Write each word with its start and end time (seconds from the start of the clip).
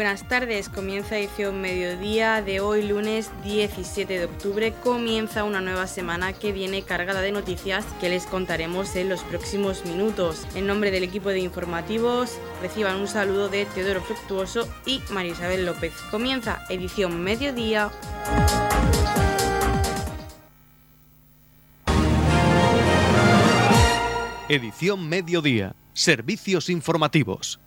buenas 0.00 0.26
tardes. 0.26 0.70
Comienza 0.70 1.18
edición 1.18 1.60
mediodía 1.60 2.40
de 2.40 2.60
hoy, 2.60 2.88
lunes 2.88 3.30
17 3.44 4.18
de 4.18 4.24
octubre. 4.24 4.72
Comienza 4.82 5.44
una 5.44 5.60
nueva 5.60 5.86
semana 5.86 6.32
que 6.32 6.52
viene 6.52 6.80
cargada 6.80 7.20
de 7.20 7.32
noticias 7.32 7.84
que 8.00 8.08
les 8.08 8.24
contaremos 8.24 8.96
en 8.96 9.10
los 9.10 9.22
próximos 9.24 9.84
minutos. 9.84 10.46
En 10.54 10.66
nombre 10.66 10.90
del 10.90 11.04
equipo 11.04 11.28
de 11.28 11.40
informativos, 11.40 12.38
reciban 12.62 12.96
un 12.96 13.08
saludo 13.08 13.50
de 13.50 13.66
Teodoro 13.66 14.00
Fructuoso 14.00 14.66
y 14.86 15.02
María 15.10 15.32
Isabel 15.32 15.66
López. 15.66 15.92
Comienza 16.10 16.64
edición 16.70 17.20
mediodía. 17.20 17.90
Edición 24.48 25.06
mediodía. 25.06 25.76
Servicios 25.92 26.70
informativos. 26.70 27.60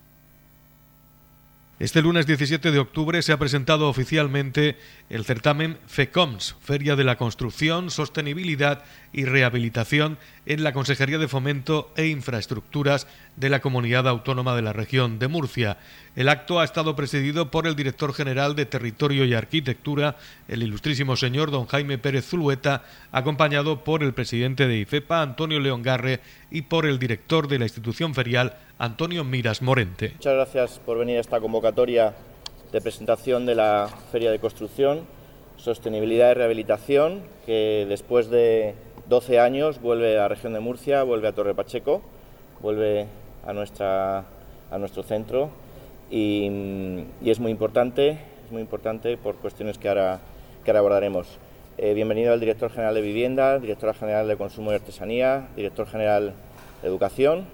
Este 1.79 2.03
lunes 2.03 2.27
17 2.27 2.71
de 2.71 2.77
octubre 2.77 3.19
se 3.23 3.31
ha 3.31 3.39
presentado 3.39 3.89
oficialmente 3.89 4.77
el 5.09 5.25
certamen 5.25 5.79
FECOMS, 5.87 6.55
Feria 6.61 6.95
de 6.95 7.03
la 7.03 7.17
Construcción, 7.17 7.89
Sostenibilidad 7.89 8.83
y 9.13 9.25
Rehabilitación 9.25 10.17
en 10.45 10.63
la 10.63 10.73
Consejería 10.73 11.17
de 11.17 11.27
Fomento 11.27 11.91
e 11.95 12.07
Infraestructuras 12.07 13.07
de 13.37 13.49
la 13.49 13.61
Comunidad 13.61 14.07
Autónoma 14.07 14.55
de 14.55 14.63
la 14.63 14.73
Región 14.73 15.19
de 15.19 15.27
Murcia. 15.27 15.77
El 16.15 16.29
acto 16.29 16.59
ha 16.59 16.65
estado 16.65 16.95
presidido 16.95 17.49
por 17.49 17.67
el 17.67 17.75
director 17.75 18.13
general 18.13 18.55
de 18.55 18.65
Territorio 18.65 19.25
y 19.25 19.33
Arquitectura, 19.33 20.17
el 20.47 20.63
ilustrísimo 20.63 21.15
señor 21.15 21.51
don 21.51 21.67
Jaime 21.67 21.97
Pérez 21.97 22.25
Zulueta, 22.25 22.83
acompañado 23.11 23.83
por 23.83 24.03
el 24.03 24.13
presidente 24.13 24.67
de 24.67 24.77
IFEPA, 24.79 25.21
Antonio 25.21 25.59
León 25.59 25.83
Garre, 25.83 26.19
y 26.51 26.63
por 26.63 26.85
el 26.85 26.99
director 26.99 27.47
de 27.47 27.59
la 27.59 27.65
institución 27.65 28.13
ferial, 28.13 28.57
Antonio 28.77 29.23
Miras 29.23 29.61
Morente. 29.61 30.11
Muchas 30.15 30.33
gracias 30.33 30.79
por 30.85 30.97
venir 30.97 31.17
a 31.17 31.21
esta 31.21 31.39
convocatoria 31.39 32.13
de 32.71 32.81
presentación 32.81 33.45
de 33.45 33.55
la 33.55 33.89
Feria 34.11 34.31
de 34.31 34.39
Construcción, 34.39 35.05
Sostenibilidad 35.57 36.31
y 36.31 36.33
Rehabilitación, 36.33 37.21
que 37.45 37.85
después 37.87 38.29
de 38.29 38.73
12 39.07 39.39
años 39.39 39.81
vuelve 39.81 40.17
a 40.17 40.21
la 40.21 40.27
región 40.29 40.53
de 40.53 40.59
Murcia, 40.59 41.03
vuelve 41.03 41.27
a 41.27 41.33
Torre 41.33 41.53
Pacheco, 41.53 42.01
vuelve 42.61 43.07
a, 43.45 43.53
nuestra, 43.53 44.23
a 44.71 44.77
nuestro 44.77 45.03
centro 45.03 45.49
y, 46.09 46.47
es 47.25 47.39
muy 47.39 47.51
importante, 47.51 48.17
es 48.45 48.51
muy 48.51 48.61
importante 48.61 49.17
por 49.17 49.35
cuestiones 49.35 49.77
que 49.77 49.89
ahora, 49.89 50.19
que 50.63 50.71
ahora 50.71 50.79
abordaremos. 50.79 51.27
Eh, 51.77 51.93
bienvenido 51.93 52.31
al 52.31 52.39
director 52.39 52.71
general 52.71 52.95
de 52.95 53.01
Vivienda, 53.01 53.59
director 53.59 53.93
general 53.93 54.27
de 54.27 54.37
Consumo 54.37 54.71
y 54.71 54.75
Artesanía, 54.75 55.47
director 55.55 55.87
general 55.87 56.33
de 56.81 56.87
Educación 56.87 57.45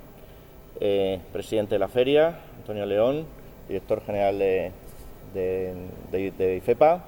eh, 0.82 1.20
presidente 1.34 1.76
de 1.76 1.80
la 1.80 1.90
feria, 1.90 2.40
Antonio 2.58 2.86
León, 2.86 3.26
director 3.68 4.02
general 4.02 4.40
de, 4.40 4.72
de, 5.34 6.56
IFEPA, 6.58 7.04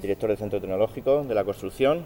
director 0.00 0.28
del 0.28 0.38
Centro 0.38 0.60
Tecnológico 0.60 1.24
de 1.24 1.34
la 1.34 1.42
Construcción 1.44 2.04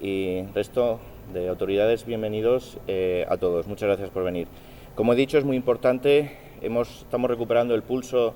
y 0.00 0.42
resto 0.54 1.00
de 1.32 1.48
autoridades, 1.48 2.06
bienvenidos 2.06 2.78
eh, 2.86 3.26
a 3.28 3.36
todos. 3.36 3.66
Muchas 3.66 3.88
gracias 3.88 4.10
por 4.10 4.24
venir. 4.24 4.48
Como 4.94 5.12
he 5.12 5.16
dicho, 5.16 5.38
es 5.38 5.44
muy 5.44 5.56
importante, 5.56 6.36
hemos, 6.62 7.02
estamos 7.02 7.30
recuperando 7.30 7.74
el 7.74 7.82
pulso 7.82 8.34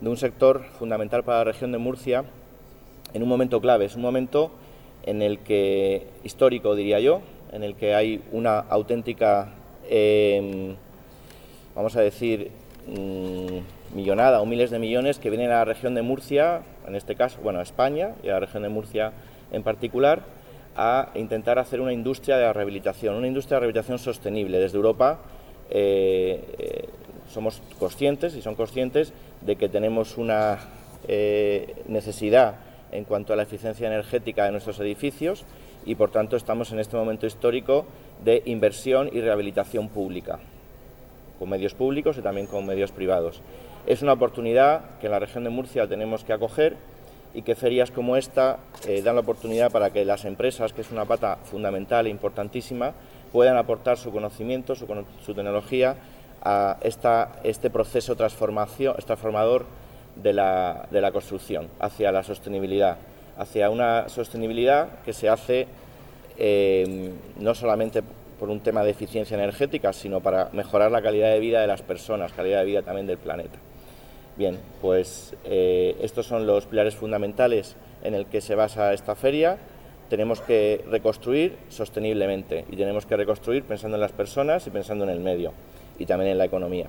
de 0.00 0.08
un 0.08 0.16
sector 0.16 0.64
fundamental 0.78 1.24
para 1.24 1.38
la 1.38 1.44
región 1.44 1.72
de 1.72 1.78
Murcia 1.78 2.24
en 3.14 3.22
un 3.22 3.28
momento 3.28 3.60
clave, 3.60 3.86
es 3.86 3.96
un 3.96 4.02
momento 4.02 4.50
en 5.04 5.22
el 5.22 5.38
que, 5.38 6.06
histórico 6.24 6.74
diría 6.74 7.00
yo, 7.00 7.22
en 7.52 7.62
el 7.62 7.74
que 7.74 7.94
hay 7.94 8.22
una 8.32 8.58
auténtica 8.58 9.52
Em, 9.90 10.76
vamos 11.74 11.96
a 11.96 12.02
decir, 12.02 12.50
mm, 12.86 13.96
millonada 13.96 14.42
o 14.42 14.46
miles 14.46 14.70
de 14.70 14.78
millones 14.78 15.18
que 15.18 15.30
vienen 15.30 15.50
a 15.50 15.54
la 15.54 15.64
región 15.64 15.94
de 15.94 16.02
Murcia, 16.02 16.60
en 16.86 16.94
este 16.94 17.14
caso, 17.14 17.40
bueno, 17.42 17.60
a 17.60 17.62
España 17.62 18.12
y 18.22 18.28
a 18.28 18.32
la 18.32 18.40
región 18.40 18.62
de 18.62 18.68
Murcia 18.68 19.12
en 19.50 19.62
particular, 19.62 20.22
a 20.80 21.10
intentar 21.16 21.58
hacer 21.58 21.80
una 21.80 21.92
industria 21.92 22.36
de 22.36 22.44
la 22.44 22.52
rehabilitación, 22.52 23.16
una 23.16 23.26
industria 23.26 23.56
de 23.56 23.60
rehabilitación 23.62 23.98
sostenible. 23.98 24.60
Desde 24.60 24.76
Europa 24.76 25.18
eh, 25.70 26.40
eh, 26.56 26.88
somos 27.28 27.60
conscientes 27.80 28.36
y 28.36 28.42
son 28.42 28.54
conscientes 28.54 29.12
de 29.40 29.56
que 29.56 29.68
tenemos 29.68 30.16
una 30.16 30.60
eh, 31.08 31.74
necesidad 31.88 32.54
en 32.92 33.02
cuanto 33.02 33.32
a 33.32 33.36
la 33.36 33.42
eficiencia 33.42 33.88
energética 33.88 34.44
de 34.44 34.52
nuestros 34.52 34.78
edificios 34.78 35.44
y 35.84 35.96
por 35.96 36.12
tanto 36.12 36.36
estamos 36.36 36.70
en 36.70 36.78
este 36.78 36.96
momento 36.96 37.26
histórico 37.26 37.84
de 38.24 38.42
inversión 38.46 39.10
y 39.12 39.20
rehabilitación 39.20 39.88
pública, 39.88 40.38
con 41.40 41.50
medios 41.50 41.74
públicos 41.74 42.18
y 42.18 42.22
también 42.22 42.46
con 42.46 42.64
medios 42.64 42.92
privados. 42.92 43.42
Es 43.84 44.02
una 44.02 44.12
oportunidad 44.12 44.98
que 45.00 45.06
en 45.06 45.12
la 45.12 45.18
región 45.18 45.42
de 45.42 45.50
Murcia 45.50 45.88
tenemos 45.88 46.22
que 46.22 46.32
acoger 46.32 46.76
y 47.34 47.42
que 47.42 47.54
ferias 47.54 47.90
como 47.90 48.16
esta 48.16 48.58
eh, 48.86 49.02
dan 49.02 49.14
la 49.14 49.20
oportunidad 49.20 49.70
para 49.70 49.90
que 49.90 50.04
las 50.04 50.24
empresas, 50.24 50.72
que 50.72 50.80
es 50.80 50.90
una 50.90 51.04
pata 51.04 51.36
fundamental 51.44 52.06
e 52.06 52.10
importantísima, 52.10 52.92
puedan 53.32 53.56
aportar 53.56 53.98
su 53.98 54.10
conocimiento, 54.10 54.74
su, 54.74 54.86
tecnología 55.34 55.96
a 56.42 56.78
este 56.82 57.70
proceso 57.70 58.16
transformación, 58.16 58.94
transformador 59.04 59.66
de 60.16 60.32
la, 60.32 60.86
de 60.90 61.00
la 61.00 61.12
construcción 61.12 61.68
hacia 61.78 62.10
la 62.12 62.22
sostenibilidad, 62.22 62.96
hacia 63.36 63.70
una 63.70 64.08
sostenibilidad 64.08 64.88
que 65.04 65.12
se 65.12 65.28
hace 65.28 65.68
eh, 66.38 67.12
no 67.38 67.54
solamente 67.54 68.02
por 68.38 68.48
un 68.48 68.60
tema 68.60 68.84
de 68.84 68.90
eficiencia 68.90 69.36
energética, 69.36 69.92
sino 69.92 70.20
para 70.20 70.48
mejorar 70.52 70.92
la 70.92 71.02
calidad 71.02 71.32
de 71.32 71.40
vida 71.40 71.60
de 71.60 71.66
las 71.66 71.82
personas, 71.82 72.32
calidad 72.32 72.60
de 72.60 72.64
vida 72.64 72.82
también 72.82 73.06
del 73.06 73.18
planeta. 73.18 73.58
Bien, 74.38 74.56
pues 74.80 75.34
eh, 75.44 75.96
estos 76.00 76.26
son 76.26 76.46
los 76.46 76.64
pilares 76.66 76.94
fundamentales 76.94 77.74
en 78.04 78.14
el 78.14 78.26
que 78.26 78.40
se 78.40 78.54
basa 78.54 78.92
esta 78.92 79.16
feria. 79.16 79.58
Tenemos 80.08 80.40
que 80.40 80.84
reconstruir 80.88 81.56
sosteniblemente 81.70 82.64
y 82.70 82.76
tenemos 82.76 83.04
que 83.04 83.16
reconstruir 83.16 83.64
pensando 83.64 83.96
en 83.96 84.00
las 84.00 84.12
personas 84.12 84.64
y 84.68 84.70
pensando 84.70 85.02
en 85.02 85.10
el 85.10 85.18
medio 85.18 85.52
y 85.98 86.06
también 86.06 86.30
en 86.30 86.38
la 86.38 86.44
economía. 86.44 86.86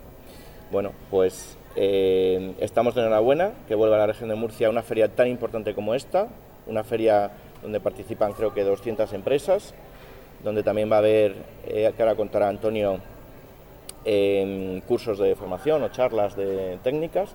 Bueno, 0.71 0.91
pues 1.09 1.57
eh, 1.75 2.53
estamos 2.59 2.93
de 2.93 3.01
enhorabuena 3.01 3.53
que 3.67 3.73
vuelva 3.73 3.95
a 3.95 3.99
la 3.99 4.07
región 4.07 4.29
de 4.29 4.35
Murcia 4.35 4.69
una 4.69 4.83
feria 4.83 5.07
tan 5.07 5.27
importante 5.27 5.73
como 5.73 5.95
esta, 5.95 6.27
una 6.67 6.83
feria 6.83 7.31
donde 7.63 7.79
participan 7.79 8.33
creo 8.33 8.53
que 8.53 8.63
200 8.63 9.11
empresas, 9.13 9.73
donde 10.43 10.61
también 10.61 10.91
va 10.91 10.97
a 10.97 10.99
haber, 10.99 11.33
eh, 11.65 11.91
que 11.97 12.03
ahora 12.03 12.13
contará 12.13 12.47
Antonio, 12.47 12.99
cursos 14.87 15.19
de 15.19 15.35
formación 15.35 15.83
o 15.83 15.89
charlas 15.89 16.35
de 16.35 16.77
técnicas, 16.83 17.31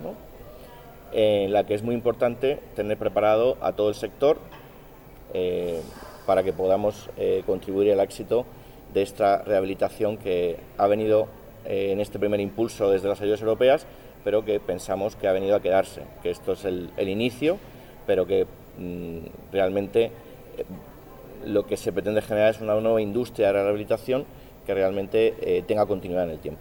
en 1.13 1.53
la 1.53 1.65
que 1.65 1.75
es 1.75 1.83
muy 1.83 1.95
importante 1.95 2.59
tener 2.75 2.99
preparado 2.99 3.57
a 3.61 3.73
todo 3.73 3.89
el 3.89 3.95
sector 3.95 4.39
eh, 5.33 5.81
para 6.27 6.43
que 6.43 6.53
podamos 6.53 7.11
eh, 7.17 7.43
contribuir 7.47 7.93
al 7.93 8.01
éxito 8.01 8.47
de 8.93 9.03
esta 9.03 9.43
rehabilitación 9.43 10.17
que 10.17 10.57
ha 10.79 10.87
venido 10.87 11.29
en 11.67 12.01
este 12.01 12.19
primer 12.19 12.41
impulso 12.41 12.91
desde 12.91 13.09
las 13.09 13.21
ayudas 13.21 13.41
europeas, 13.41 13.87
pero 14.23 14.45
que 14.45 14.61
pensamos 14.61 15.17
que 15.17 15.29
ha 15.29 15.33
venido 15.33 15.57
a 15.57 15.63
quedarse, 15.63 16.03
que 16.23 16.31
esto 16.31 16.53
es 16.53 16.65
el 16.65 17.09
inicio, 17.09 17.59
pero 18.07 18.27
que 18.27 18.47
Mm, 18.77 19.19
realmente 19.53 20.07
eh, 20.07 20.11
lo 21.47 21.65
que 21.65 21.77
se 21.77 21.93
pretende 21.93 22.23
generar 22.23 22.51
es 22.51 22.61
una 22.61 22.75
nueva 22.81 23.01
industria 23.01 23.49
de 23.49 23.53
rehabilitación 23.53 24.25
que 24.65 24.75
realmente 24.75 25.35
eh, 25.41 25.63
tenga 25.67 25.87
continuidad 25.87 26.25
en 26.25 26.31
el 26.31 26.39
tiempo. 26.39 26.61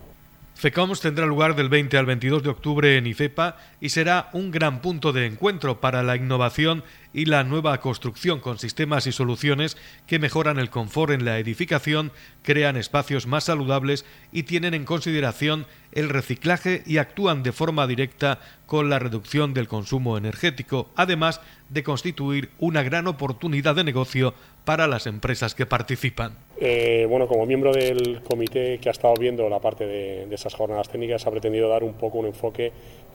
FECOMS 0.55 1.01
tendrá 1.01 1.25
lugar 1.25 1.55
del 1.55 1.67
20 1.67 1.97
al 1.97 2.05
22 2.05 2.43
de 2.43 2.49
octubre 2.49 2.97
en 2.97 3.07
IFEPA 3.07 3.57
y 3.81 3.89
será 3.89 4.29
un 4.33 4.51
gran 4.51 4.81
punto 4.81 5.11
de 5.11 5.25
encuentro 5.25 5.81
para 5.81 6.03
la 6.03 6.15
innovación 6.15 6.83
y 7.13 7.25
la 7.25 7.43
nueva 7.43 7.79
construcción 7.79 8.39
con 8.39 8.57
sistemas 8.57 9.07
y 9.07 9.11
soluciones 9.11 9.77
que 10.07 10.19
mejoran 10.19 10.59
el 10.59 10.69
confort 10.69 11.13
en 11.13 11.25
la 11.25 11.39
edificación, 11.39 12.11
crean 12.41 12.75
espacios 12.75 13.27
más 13.27 13.45
saludables 13.45 14.05
y 14.31 14.43
tienen 14.43 14.73
en 14.73 14.85
consideración 14.85 15.65
el 15.91 16.09
reciclaje 16.09 16.81
y 16.85 16.97
actúan 16.97 17.43
de 17.43 17.51
forma 17.51 17.87
directa 17.87 18.39
con 18.65 18.89
la 18.89 18.99
reducción 18.99 19.53
del 19.53 19.67
consumo 19.67 20.17
energético, 20.17 20.89
además 20.95 21.41
de 21.69 21.83
constituir 21.83 22.49
una 22.59 22.83
gran 22.83 23.07
oportunidad 23.07 23.75
de 23.75 23.83
negocio 23.83 24.33
para 24.65 24.87
las 24.87 25.07
empresas 25.07 25.55
que 25.55 25.65
participan. 25.65 26.35
Eh, 26.59 27.05
bueno, 27.09 27.27
como 27.27 27.45
miembro 27.45 27.73
del 27.73 28.21
comité 28.21 28.79
que 28.79 28.89
ha 28.89 28.91
estado 28.91 29.13
viendo 29.19 29.49
la 29.49 29.59
parte 29.59 29.85
de, 29.85 30.33
esas 30.33 30.53
jornadas 30.53 30.89
técnicas, 30.89 31.25
ha 31.27 31.31
pretendido 31.31 31.67
dar 31.69 31.83
un 31.83 31.93
poco 31.93 32.19
un 32.19 32.27
enfoque 32.27 32.71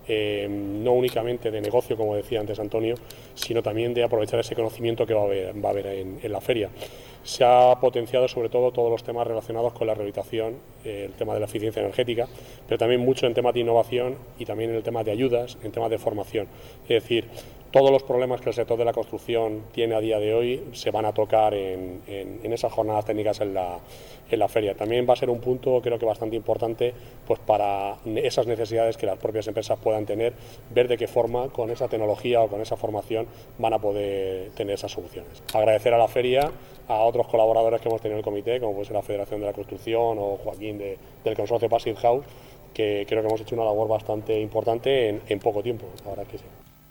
eh, 0.07 0.47
no 0.49 0.93
únicamente 0.93 1.51
de 1.51 1.61
negocio, 1.61 1.97
como 1.97 2.17
decía 2.17 2.41
antes 2.41 2.59
Antonio, 2.59 2.95
sino 3.35 3.63
también 3.63 3.88
de 3.95 4.05
aprovechar 4.05 4.41
ese 4.41 4.55
conocimiento 4.55 5.07
que 5.07 5.15
va 5.15 5.23
a 5.23 5.25
haber, 5.25 5.65
va 5.65 5.71
a 5.71 5.93
en, 5.93 6.33
la 6.33 6.41
feria. 6.41 6.71
Se 7.23 7.45
ha 7.45 7.77
potenciado 7.81 8.29
sobre 8.29 8.49
todo 8.49 8.71
todos 8.73 8.91
los 8.91 9.03
temas 9.03 9.27
relacionados 9.27 9.73
con 9.73 9.87
la 9.87 9.95
rehabilitación, 9.95 10.55
eh, 10.85 11.05
el 11.07 11.13
tema 11.13 11.35
de 11.35 11.41
la 11.41 11.47
eficiencia 11.47 11.81
energética, 11.81 12.27
pero 12.67 12.79
también 12.79 13.01
mucho 13.01 13.27
en 13.27 13.35
temas 13.35 13.55
de 13.55 13.61
innovación 13.61 14.17
y 14.39 14.45
también 14.45 14.71
en 14.71 14.77
el 14.77 14.83
tema 14.83 15.05
de 15.05 15.11
ayudas, 15.11 15.59
en 15.63 15.73
temas 15.73 15.91
de 15.91 15.99
formación. 15.99 16.49
Es 16.89 17.03
decir, 17.03 17.27
todos 17.71 17.91
los 17.91 18.03
problemas 18.03 18.41
que 18.41 18.49
el 18.49 18.55
sector 18.55 18.79
de 18.79 18.85
la 18.85 18.93
construcción 18.93 19.65
tiene 19.73 19.95
a 19.95 20.01
día 20.01 20.19
de 20.19 20.33
hoy 20.33 20.65
se 20.73 20.91
van 20.91 21.05
a 21.05 21.13
tocar 21.13 21.53
en, 21.53 22.01
esas 22.43 22.73
jornadas 22.73 23.05
técnicas 23.05 23.41
en 23.41 23.55
la, 23.55 24.49
feria. 24.49 24.75
También 24.75 25.07
va 25.09 25.13
a 25.13 25.17
ser 25.17 25.29
un 25.29 25.41
punto, 25.41 25.81
creo 25.83 25.99
que 25.99 26.07
bastante 26.07 26.37
importante, 26.37 26.95
pues 27.27 27.41
para 27.41 27.97
esas 28.17 28.47
necesidades 28.47 28.97
que 28.97 29.05
las 29.05 29.19
propias 29.19 29.47
empresas 29.49 29.79
puedan 29.79 30.07
tener, 30.07 30.33
ver 30.71 30.89
de 30.89 30.97
qué 30.97 31.07
forma 31.07 31.49
con 31.49 31.71
esa 31.71 31.89
tecnología 31.89 32.41
o 32.41 32.49
con 32.49 32.61
esa 32.63 32.77
formación 32.77 33.27
van 33.59 33.75
a 33.75 33.79
poder 33.79 34.51
tener 34.53 34.75
esas 34.75 34.93
soluciones. 34.93 35.43
Agradecer 35.53 35.93
a 35.93 35.99
la 35.99 36.09
feria, 36.09 36.51
a 36.89 37.03
otros 37.03 37.27
colaboradores 37.29 37.83
que 37.83 37.89
hemos 37.89 38.01
tenido 38.01 38.17
en 38.17 38.21
el 38.21 38.25
comité, 38.25 38.61
como 38.61 38.73
puede 38.73 38.87
ser 38.87 38.97
la 38.97 39.03
Federación 39.03 39.41
de 39.41 39.47
la 39.47 39.53
Construcción 39.53 40.17
o 40.19 40.39
Joaquín 40.43 40.79
del 40.79 41.37
consorcio 41.37 41.69
Passive 41.69 41.97
House, 41.97 42.25
que 42.73 43.05
creo 43.07 43.21
que 43.23 43.29
hemos 43.29 43.41
hecho 43.41 43.55
una 43.55 43.65
labor 43.65 43.89
bastante 43.89 44.41
importante 44.41 45.09
en, 45.09 45.21
en 45.29 45.39
poco 45.39 45.63
tiempo. 45.63 45.87
Ahora 46.07 46.25
que 46.25 46.39
sí. 46.39 46.45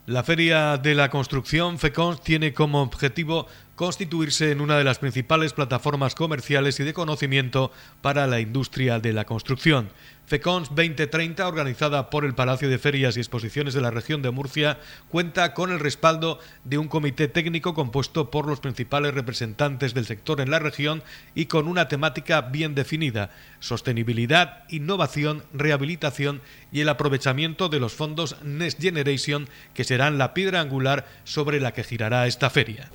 La 0.08 0.24
Feria 0.24 0.78
de 0.78 0.96
la 0.96 1.10
Construcción 1.10 1.80
FECONS 1.80 2.22
tiene 2.22 2.54
como 2.54 2.82
objetivo 2.82 3.46
constituirse 3.78 4.52
en 4.52 4.60
una 4.60 4.76
de 4.76 4.84
las 4.84 4.98
principales 4.98 5.54
plataformas 5.54 6.16
comerciales 6.16 6.80
y 6.80 6.84
de 6.84 6.96
conocimiento 6.96 7.72
para 8.02 8.26
la 8.26 8.40
industria 8.40 9.00
de 9.00 9.14
la 9.14 9.26
construcción. 9.26 9.90
FECONS 10.28 10.70
2030, 10.76 11.48
organizada 11.48 12.10
por 12.10 12.26
el 12.26 12.36
Palacio 12.36 12.68
de 12.68 12.80
Ferias 12.80 13.16
y 13.16 13.22
Exposiciones 13.22 13.74
de 13.74 13.80
la 13.80 13.92
región 13.92 14.22
de 14.22 14.30
Murcia, 14.30 14.78
cuenta 15.08 15.54
con 15.54 15.72
el 15.72 15.80
respaldo 15.80 16.40
de 16.66 16.78
un 16.78 16.90
comité 16.90 17.30
técnico 17.30 17.74
compuesto 17.74 18.30
por 18.30 18.46
los 18.46 18.60
principales 18.60 19.14
representantes 19.14 19.94
del 19.94 20.06
sector 20.06 20.42
en 20.42 20.52
la 20.52 20.60
región 20.60 21.02
y 21.34 21.46
con 21.46 21.66
una 21.66 21.88
temática 21.88 22.42
bien 22.42 22.76
definida, 22.76 23.30
sostenibilidad, 23.62 24.66
innovación, 24.68 25.44
rehabilitación 25.54 26.42
y 26.74 26.82
el 26.82 26.90
aprovechamiento 26.90 27.70
de 27.70 27.80
los 27.80 27.94
fondos 27.94 28.36
Next 28.44 28.82
Generation, 28.82 29.48
que 29.74 29.86
serán 29.86 30.18
la 30.18 30.34
piedra 30.34 30.60
angular 30.60 31.06
sobre 31.24 31.62
la 31.62 31.72
que 31.72 31.86
girará 31.86 32.28
esta 32.28 32.50
feria. 32.50 32.90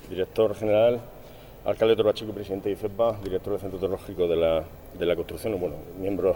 Alcalde 1.65 1.95
Torbachico, 1.95 2.33
presidente 2.33 2.69
de 2.69 2.73
IFEPA, 2.73 3.19
director 3.23 3.53
del 3.53 3.61
Centro 3.61 3.79
Tecnológico 3.79 4.27
de 4.27 4.35
la, 4.35 5.15
Construcción, 5.15 5.59
bueno, 5.59 5.75
miembros 5.99 6.35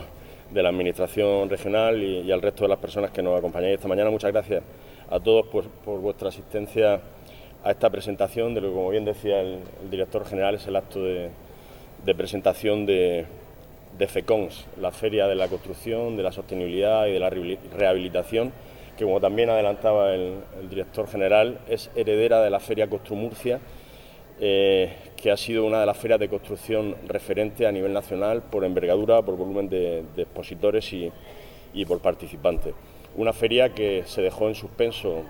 de 0.51 0.63
la 0.63 0.69
Administración 0.69 1.49
Regional 1.49 2.01
y, 2.01 2.31
al 2.31 2.41
resto 2.41 2.63
de 2.63 2.69
las 2.69 2.77
personas 2.77 3.11
que 3.11 3.21
nos 3.21 3.37
acompañáis 3.37 3.75
esta 3.75 3.87
mañana. 3.87 4.09
Muchas 4.09 4.31
gracias 4.31 4.63
a 5.09 5.19
todos 5.19 5.47
por, 5.47 5.65
vuestra 5.99 6.29
asistencia 6.29 7.01
a 7.63 7.71
esta 7.71 7.89
presentación 7.89 8.53
de 8.53 8.61
lo 8.61 8.69
que, 8.69 8.73
como 8.75 8.89
bien 8.89 9.05
decía 9.05 9.41
el, 9.41 9.59
director 9.89 10.25
general, 10.25 10.55
es 10.55 10.67
el 10.67 10.75
acto 10.75 11.01
de, 11.03 11.29
presentación 12.15 12.85
de, 12.85 13.25
FECONS, 13.97 14.65
la 14.79 14.91
Feria 14.91 15.27
de 15.27 15.35
la 15.35 15.47
Construcción, 15.47 16.15
de 16.15 16.23
la 16.23 16.31
Sostenibilidad 16.31 17.07
y 17.07 17.13
de 17.13 17.19
la 17.19 17.29
Rehabilitación, 17.29 18.53
que 18.97 19.03
como 19.03 19.19
también 19.19 19.49
adelantaba 19.49 20.13
el, 20.13 20.35
el 20.59 20.69
director 20.69 21.07
general, 21.07 21.59
es 21.67 21.89
heredera 21.95 22.41
de 22.41 22.49
la 22.49 22.59
Feria 22.59 22.87
Construmurcia 22.87 23.59
eh, 24.39 24.93
que 25.15 25.31
ha 25.31 25.37
sido 25.37 25.65
una 25.65 25.79
de 25.79 25.85
las 25.87 25.97
ferias 25.97 26.19
de 26.19 26.29
construcción 26.29 26.95
referente 27.07 27.65
a 27.65 27.71
nivel 27.71 27.91
nacional 27.91 28.43
por 28.43 28.63
envergadura, 28.63 29.21
por 29.23 29.35
volumen 29.35 29.67
de, 29.67 30.03
expositores 30.15 30.93
y, 30.93 31.85
por 31.85 31.99
participantes. 31.99 32.73
Una 33.15 33.33
feria 33.33 33.73
que 33.73 34.03
se 34.05 34.21
dejó 34.21 34.47
en 34.47 34.55
suspenso, 34.55 35.23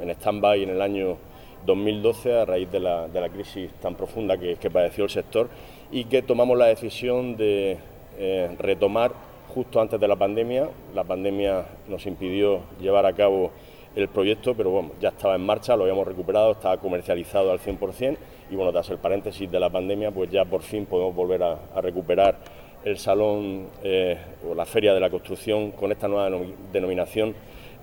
en, 0.00 0.10
stand-by 0.10 0.62
en 0.62 0.70
el 0.70 0.82
año 0.82 1.18
2012 1.66 2.40
a 2.40 2.44
raíz 2.44 2.70
de 2.70 2.80
la, 2.80 3.28
crisis 3.32 3.70
tan 3.74 3.94
profunda 3.94 4.36
que, 4.38 4.70
padeció 4.70 5.04
el 5.04 5.10
sector 5.10 5.48
y 5.92 6.04
que 6.04 6.22
tomamos 6.22 6.58
la 6.58 6.66
decisión 6.66 7.36
de 7.36 7.78
eh, 8.18 8.50
retomar 8.58 9.12
justo 9.54 9.80
antes 9.80 10.00
de 10.00 10.08
la 10.08 10.16
pandemia. 10.16 10.68
La 10.94 11.04
pandemia 11.04 11.64
nos 11.88 12.06
impidió 12.06 12.60
llevar 12.80 13.06
a 13.06 13.12
cabo 13.12 13.52
el 13.96 14.08
proyecto, 14.08 14.54
pero 14.54 14.70
bueno, 14.70 14.90
ya 15.00 15.08
estaba 15.10 15.34
en 15.34 15.44
marcha, 15.44 15.76
lo 15.76 15.82
habíamos 15.82 16.06
recuperado, 16.06 16.52
estaba 16.52 16.76
comercializado 16.78 17.50
al 17.50 17.58
100% 17.58 18.16
y 18.50 18.56
bueno, 18.56 18.72
tras 18.72 18.88
el 18.90 18.98
paréntesis 18.98 19.50
de 19.50 19.60
la 19.60 19.70
pandemia, 19.70 20.10
pues 20.10 20.30
ya 20.30 20.44
por 20.44 20.62
fin 20.62 20.86
podemos 20.86 21.14
volver 21.14 21.42
a, 21.42 21.58
recuperar 21.80 22.36
el 22.84 22.98
salón 22.98 23.68
eh, 23.82 24.16
o 24.48 24.54
la 24.54 24.64
feria 24.64 24.94
de 24.94 25.00
la 25.00 25.10
construcción 25.10 25.72
con 25.72 25.92
esta 25.92 26.08
nueva 26.08 26.30
denominación 26.72 27.34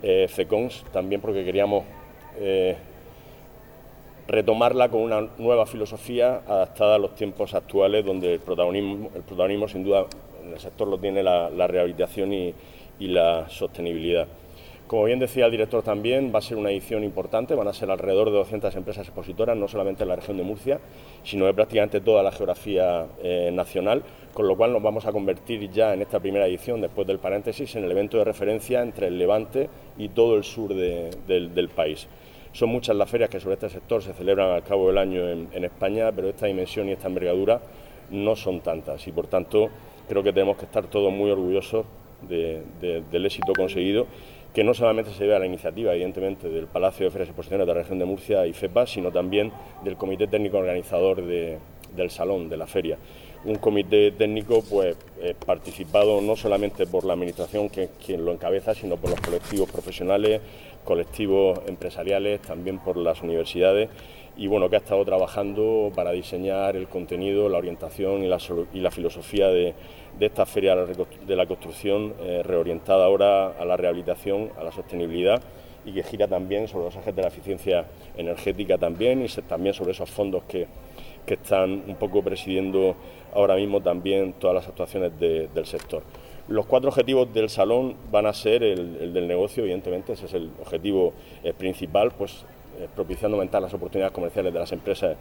eh, 0.02 0.26
FECONS, 0.28 0.84
también 0.92 1.20
porque 1.20 1.44
queríamos 1.44 1.84
eh, 2.38 2.76
retomarla 4.26 4.88
con 4.88 5.02
una 5.02 5.28
nueva 5.38 5.66
filosofía 5.66 6.42
adaptada 6.46 6.96
a 6.96 6.98
los 6.98 7.14
tiempos 7.14 7.54
actuales, 7.54 8.04
donde 8.04 8.34
el 8.34 8.40
protagonismo, 8.40 9.10
el 9.14 9.22
protagonismo 9.22 9.68
sin 9.68 9.84
duda 9.84 10.06
en 10.44 10.52
el 10.52 10.58
sector 10.58 10.88
lo 10.88 10.98
tiene 10.98 11.22
la, 11.22 11.66
rehabilitación 11.66 12.32
y 12.32 12.54
la 12.98 13.48
sostenibilidad. 13.48 14.26
Como 14.86 15.02
bien 15.02 15.18
decía 15.18 15.46
el 15.46 15.50
director 15.50 15.82
también, 15.82 16.30
va 16.32 16.38
a 16.38 16.42
ser 16.42 16.56
una 16.56 16.70
edición 16.70 17.02
importante, 17.02 17.56
van 17.56 17.66
a 17.66 17.72
ser 17.72 17.90
alrededor 17.90 18.30
de 18.30 18.36
200 18.36 18.76
empresas 18.76 19.08
expositoras, 19.08 19.56
no 19.56 19.66
solamente 19.66 20.04
en 20.04 20.08
la 20.08 20.14
región 20.14 20.36
de 20.36 20.44
Murcia, 20.44 20.78
sino 21.24 21.46
de 21.46 21.54
prácticamente 21.54 22.00
toda 22.00 22.22
la 22.22 22.30
geografía 22.30 23.06
eh, 23.20 23.50
nacional, 23.52 24.04
con 24.32 24.46
lo 24.46 24.56
cual 24.56 24.72
nos 24.72 24.80
vamos 24.80 25.04
a 25.04 25.10
convertir 25.10 25.68
ya 25.72 25.92
en 25.92 26.02
esta 26.02 26.20
primera 26.20 26.46
edición, 26.46 26.80
después 26.80 27.04
del 27.04 27.18
paréntesis, 27.18 27.74
en 27.74 27.82
el 27.82 27.90
evento 27.90 28.18
de 28.18 28.24
referencia 28.24 28.80
entre 28.80 29.08
el 29.08 29.18
Levante 29.18 29.68
y 29.98 30.10
todo 30.10 30.36
el 30.36 30.44
sur 30.44 30.72
del, 30.72 31.68
país. 31.74 32.06
Son 32.52 32.68
muchas 32.68 32.94
las 32.94 33.10
ferias 33.10 33.28
que 33.28 33.40
sobre 33.40 33.54
este 33.54 33.68
sector 33.68 34.00
se 34.04 34.12
celebran 34.12 34.50
al 34.50 34.62
cabo 34.62 34.86
del 34.86 34.98
año 34.98 35.28
en, 35.28 35.64
España, 35.64 36.12
pero 36.12 36.28
esta 36.28 36.46
dimensión 36.46 36.88
y 36.88 36.92
esta 36.92 37.08
envergadura 37.08 37.60
no 38.12 38.36
son 38.36 38.60
tantas 38.60 39.04
y 39.08 39.10
por 39.10 39.26
tanto 39.26 39.68
creo 40.08 40.22
que 40.22 40.32
tenemos 40.32 40.56
que 40.56 40.66
estar 40.66 40.86
todos 40.86 41.12
muy 41.12 41.28
orgullosos 41.28 41.84
del 42.22 43.26
éxito 43.26 43.52
conseguido 43.52 44.06
que 44.56 44.64
no 44.64 44.72
solamente 44.72 45.10
se 45.10 45.24
debe 45.24 45.36
a 45.36 45.38
la 45.38 45.44
iniciativa, 45.44 45.92
evidentemente, 45.92 46.48
del 46.48 46.66
Palacio 46.66 47.04
de 47.04 47.10
Ferias 47.10 47.28
y 47.28 47.30
Exposiciones 47.32 47.66
de 47.66 47.74
la 47.74 47.78
región 47.78 47.98
de 47.98 48.06
Murcia 48.06 48.46
y 48.46 48.54
FEPA, 48.54 48.86
sino 48.86 49.12
también 49.12 49.52
del 49.84 49.98
Comité 49.98 50.28
Técnico 50.28 50.56
Organizador 50.56 51.22
del 51.22 52.10
Salón, 52.10 52.48
de 52.48 52.56
la 52.56 52.66
feria. 52.66 52.96
Un 53.44 53.56
comité 53.56 54.12
técnico 54.12 54.62
pues, 54.62 54.96
eh, 55.20 55.34
participado 55.44 56.22
no 56.22 56.36
solamente 56.36 56.86
por 56.86 57.04
la 57.04 57.12
Administración, 57.12 57.68
que 57.68 57.90
quien 58.02 58.24
lo 58.24 58.32
encabeza, 58.32 58.74
sino 58.74 58.96
por 58.96 59.10
los 59.10 59.20
colectivos 59.20 59.70
profesionales, 59.70 60.40
colectivos 60.84 61.60
empresariales, 61.66 62.40
también 62.40 62.78
por 62.78 62.96
las 62.96 63.20
universidades 63.20 63.90
y 64.38 64.48
bueno, 64.48 64.68
que 64.68 64.76
ha 64.76 64.80
estado 64.80 65.04
trabajando 65.04 65.90
para 65.94 66.12
diseñar 66.12 66.76
el 66.76 66.88
contenido, 66.88 67.48
la 67.48 67.58
orientación 67.58 68.22
y 68.22 68.28
la, 68.28 68.90
filosofía 68.90 69.48
de, 69.48 69.74
esta 70.24 70.46
feria 70.46 70.74
de 70.74 71.36
la 71.36 71.46
construcción 71.46 72.14
eh, 72.20 72.42
reorientada 72.42 73.04
ahora 73.04 73.48
a 73.48 73.64
la 73.64 73.76
rehabilitación, 73.76 74.50
a 74.58 74.64
la 74.64 74.72
sostenibilidad 74.72 75.42
y 75.84 75.92
que 75.92 76.02
gira 76.02 76.26
también 76.26 76.68
sobre 76.68 76.86
los 76.86 76.96
ejes 76.96 77.14
de 77.14 77.22
la 77.22 77.28
eficiencia 77.28 77.84
energética 78.16 78.78
también 78.78 79.22
y 79.22 79.28
también 79.42 79.74
sobre 79.74 79.92
esos 79.92 80.10
fondos 80.10 80.42
que, 80.44 80.66
están 81.26 81.82
un 81.88 81.96
poco 81.96 82.22
presidiendo 82.22 82.94
ahora 83.34 83.56
mismo 83.56 83.80
también 83.80 84.32
todas 84.34 84.54
las 84.54 84.68
actuaciones 84.68 85.10
del 85.18 85.66
sector. 85.66 86.04
Los 86.46 86.66
cuatro 86.66 86.90
objetivos 86.90 87.34
del 87.34 87.50
salón 87.50 87.96
van 88.12 88.26
a 88.26 88.32
ser 88.32 88.62
el, 88.62 89.12
del 89.12 89.26
negocio, 89.26 89.64
evidentemente, 89.64 90.12
ese 90.12 90.26
es 90.26 90.34
el 90.34 90.52
objetivo 90.60 91.14
eh, 91.42 91.52
principal, 91.52 92.12
pues 92.16 92.44
eh, 92.78 92.86
propiciando 92.94 93.36
aumentar 93.36 93.60
las 93.60 93.74
oportunidades 93.74 94.14
comerciales 94.14 94.52
de 94.52 94.58
las 94.60 94.70
empresas 94.70 95.16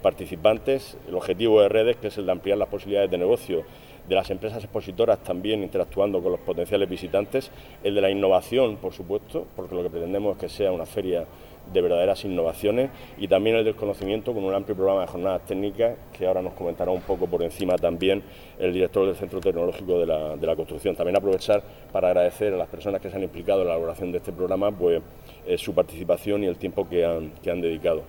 participantes. 0.00 0.96
El 1.08 1.16
objetivo 1.16 1.60
de 1.62 1.68
redes, 1.68 1.96
que 1.96 2.08
es 2.08 2.18
el 2.18 2.26
de 2.26 2.32
ampliar 2.32 2.56
las 2.56 2.68
posibilidades 2.68 3.10
de 3.10 3.18
negocio 3.18 3.64
de 4.08 4.14
las 4.14 4.30
empresas 4.30 4.62
expositoras 4.62 5.22
también 5.22 5.62
interactuando 5.62 6.22
con 6.22 6.32
los 6.32 6.40
potenciales 6.40 6.88
visitantes. 6.88 7.50
El 7.82 7.94
de 7.94 8.00
la 8.00 8.10
innovación, 8.10 8.76
por 8.76 8.92
supuesto, 8.92 9.46
porque 9.56 9.74
lo 9.74 9.82
que 9.82 9.90
pretendemos 9.90 10.36
es 10.36 10.40
que 10.40 10.48
sea 10.48 10.72
una 10.72 10.86
feria 10.86 11.26
de 11.72 11.80
verdaderas 11.80 12.24
innovaciones 12.24 12.90
y 13.18 13.28
también 13.28 13.56
el 13.56 13.64
del 13.64 13.76
conocimiento 13.76 14.32
con 14.32 14.44
un 14.44 14.54
amplio 14.54 14.74
programa 14.74 15.02
de 15.02 15.06
jornadas 15.06 15.42
técnicas 15.46 15.96
que 16.16 16.26
ahora 16.26 16.42
nos 16.42 16.54
comentará 16.54 16.90
un 16.90 17.02
poco 17.02 17.26
por 17.26 17.42
encima 17.42 17.76
también 17.76 18.22
el 18.58 18.72
director 18.72 19.06
del 19.06 19.14
Centro 19.14 19.40
Tecnológico 19.40 19.98
de 19.98 20.06
la, 20.06 20.36
de 20.36 20.46
la 20.46 20.56
Construcción. 20.56 20.96
También 20.96 21.16
aprovechar 21.16 21.62
para 21.92 22.08
agradecer 22.08 22.54
a 22.54 22.56
las 22.56 22.68
personas 22.68 23.00
que 23.00 23.10
se 23.10 23.16
han 23.16 23.22
implicado 23.22 23.62
en 23.62 23.68
la 23.68 23.74
elaboración 23.74 24.10
de 24.10 24.18
este 24.18 24.32
programa 24.32 24.72
pues, 24.72 25.00
eh, 25.46 25.58
su 25.58 25.74
participación 25.74 26.42
y 26.44 26.46
el 26.46 26.56
tiempo 26.56 26.88
que 26.88 27.04
han, 27.04 27.30
que 27.42 27.50
han 27.50 27.60
dedicado. 27.60 28.02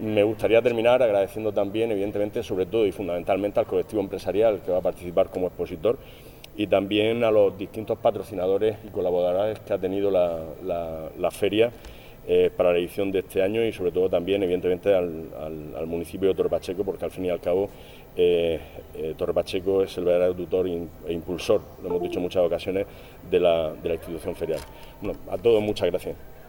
Me 0.00 0.22
gustaría 0.22 0.62
terminar 0.62 1.02
agradeciendo 1.02 1.52
también, 1.52 1.90
evidentemente, 1.90 2.42
sobre 2.42 2.64
todo 2.64 2.86
y 2.86 2.92
fundamentalmente 2.92 3.60
al 3.60 3.66
colectivo 3.66 4.00
empresarial 4.00 4.62
que 4.64 4.70
va 4.70 4.78
a 4.78 4.82
participar 4.82 5.28
como 5.28 5.48
expositor 5.48 5.98
y 6.56 6.66
también 6.66 7.22
a 7.22 7.30
los 7.30 7.56
distintos 7.58 7.98
patrocinadores 7.98 8.76
y 8.86 8.88
colaboradores 8.88 9.60
que 9.60 9.72
ha 9.74 9.78
tenido 9.78 10.10
la, 10.10 11.30
feria 11.30 11.70
eh, 12.26 12.50
para 12.56 12.72
la 12.72 12.78
edición 12.78 13.12
de 13.12 13.18
este 13.20 13.42
año 13.42 13.62
y 13.62 13.72
sobre 13.72 13.92
todo 13.92 14.08
también 14.08 14.42
evidentemente 14.42 14.94
al, 14.94 15.86
municipio 15.86 16.28
de 16.28 16.34
Torre 16.34 16.48
Pacheco 16.48 16.82
porque 16.82 17.04
al 17.04 17.10
fin 17.10 17.26
y 17.26 17.30
al 17.30 17.40
cabo 17.40 17.68
eh, 18.16 18.58
eh, 18.94 19.14
Torre 19.16 19.34
Pacheco 19.34 19.82
es 19.82 19.96
el 19.98 20.04
verdadero 20.04 20.34
tutor 20.34 20.66
e 20.66 21.12
impulsor, 21.12 21.60
lo 21.82 21.88
hemos 21.88 22.02
dicho 22.02 22.18
en 22.18 22.22
muchas 22.22 22.42
ocasiones, 22.42 22.86
de 23.30 23.38
la, 23.38 23.72
de 23.74 23.88
la 23.88 23.94
institución 23.96 24.34
ferial. 24.34 24.60
a 25.30 25.36
todos 25.36 25.62
muchas 25.62 25.90
gracias. 25.90 26.39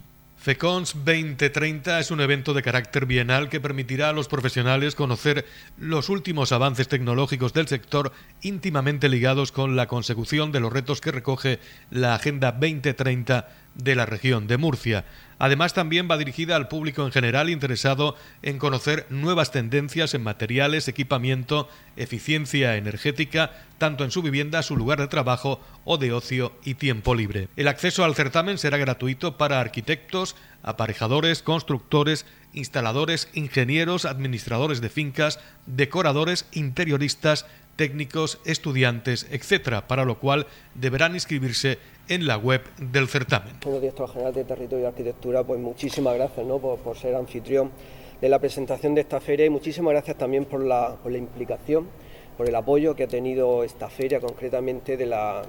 FECONS 0.42 0.96
2030 1.06 2.00
es 2.00 2.10
un 2.10 2.20
evento 2.20 2.56
de 2.56 2.64
carácter 2.64 3.06
bienal 3.06 3.48
que 3.48 3.62
permitirá 3.62 4.10
a 4.10 4.12
los 4.12 4.28
profesionales 4.28 4.96
conocer 4.96 5.46
los 5.78 6.10
últimos 6.10 6.52
avances 6.52 6.88
tecnológicos 6.88 7.54
del 7.54 7.68
sector 7.68 8.12
íntimamente 8.42 9.08
ligados 9.08 9.52
con 9.52 9.76
la 9.76 9.88
consecución 9.88 10.52
de 10.52 10.60
los 10.60 10.74
retos 10.74 11.00
que 11.00 11.12
recoge 11.12 11.60
la 11.92 12.16
Agenda 12.16 12.54
2030 12.54 13.50
de 13.76 13.96
la 13.96 14.08
región 14.08 14.48
de 14.48 14.58
Murcia. 14.58 15.06
Además, 15.42 15.74
también 15.74 16.08
va 16.08 16.20
dirigida 16.20 16.56
al 16.56 16.68
público 16.68 17.04
en 17.04 17.12
general 17.12 17.50
interesado 17.50 18.16
en 18.44 18.60
conocer 18.60 19.08
nuevas 19.10 19.50
tendencias 19.50 20.14
en 20.14 20.22
materiales, 20.22 20.88
equipamiento, 20.88 21.68
eficiencia 21.98 22.78
energética, 22.78 23.52
tanto 23.80 24.04
en 24.04 24.12
su 24.12 24.22
vivienda, 24.22 24.62
su 24.62 24.78
lugar 24.78 25.00
de 25.00 25.08
trabajo 25.08 25.60
o 25.84 25.98
de 25.98 26.14
ocio 26.14 26.54
y 26.64 26.76
tiempo 26.76 27.16
libre. 27.16 27.48
El 27.56 27.70
acceso 27.70 28.06
al 28.06 28.14
certamen 28.14 28.60
será 28.60 28.78
gratuito 28.78 29.40
para 29.40 29.60
arquitectos, 29.60 30.36
aparejadores, 30.62 31.42
constructores, 31.42 32.28
instaladores, 32.54 33.28
ingenieros, 33.34 34.06
administradores 34.06 34.80
de 34.80 34.90
fincas, 34.90 35.40
decoradores, 35.66 36.46
interioristas, 36.52 37.48
técnicos, 37.78 38.38
estudiantes, 38.46 39.26
etcétera, 39.32 39.88
para 39.88 40.06
lo 40.06 40.20
cual 40.20 40.46
deberán 40.76 41.16
inscribirse 41.16 41.80
en 42.12 42.28
la 42.28 42.38
web 42.38 42.62
del 42.78 43.08
certamen. 43.08 43.54
Como 43.64 43.80
director 43.80 44.10
general 44.10 44.34
de 44.34 44.44
Territorio 44.44 44.84
y 44.84 44.88
Arquitectura, 44.88 45.46
pues 45.46 45.62
muchísimas 45.62 46.14
gracias 46.16 46.46
¿no? 46.46 46.60
por, 46.60 46.98
ser 46.98 47.16
anfitrión 47.16 47.72
de 48.20 48.28
la 48.28 48.38
presentación 48.38 48.94
de 48.94 49.02
esta 49.02 49.22
feria 49.22 49.46
y 49.46 49.50
muchísimas 49.50 49.94
gracias 49.94 50.18
también 50.18 50.44
por 50.44 50.62
la, 50.62 50.98
por 51.02 51.14
implicación, 51.14 51.88
por 52.38 52.50
el 52.50 52.56
apoyo 52.56 52.98
que 52.98 53.04
ha 53.04 53.08
tenido 53.08 53.64
esta 53.64 53.88
feria 53.90 54.20
concretamente 54.20 54.98
de 54.98 55.06
la, 55.06 55.42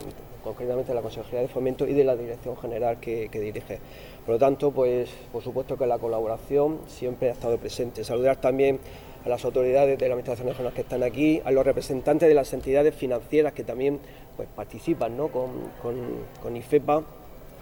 concretamente 0.44 0.90
de 0.90 0.94
la 0.94 1.02
Consejería 1.02 1.40
de 1.40 1.48
Fomento 1.48 1.84
y 1.84 1.94
de 1.94 2.04
la 2.04 2.14
Dirección 2.14 2.56
General 2.56 3.00
que, 3.00 3.28
que 3.28 3.40
dirige. 3.40 3.80
Por 4.24 4.36
lo 4.36 4.38
tanto, 4.38 4.70
pues 4.70 5.10
por 5.32 5.42
supuesto 5.42 5.76
que 5.76 5.86
la 5.86 5.98
colaboración 5.98 6.78
siempre 6.86 7.30
ha 7.30 7.32
estado 7.32 7.58
presente. 7.58 8.04
Saludar 8.04 8.36
también 8.36 8.78
a 9.24 9.28
las 9.28 9.44
autoridades 9.44 9.98
de 9.98 10.08
la 10.08 10.14
Administración 10.14 10.48
Regional 10.48 10.72
que 10.72 10.80
están 10.82 11.02
aquí, 11.02 11.40
a 11.44 11.50
los 11.50 11.64
representantes 11.64 12.28
de 12.28 12.34
las 12.34 12.52
entidades 12.52 12.94
financieras 12.94 13.52
que 13.52 13.64
también 13.64 14.00
pues, 14.36 14.48
participan 14.54 15.16
¿no? 15.16 15.28
con, 15.28 15.50
con, 15.80 15.94
con 16.42 16.56
IFEPA, 16.56 17.02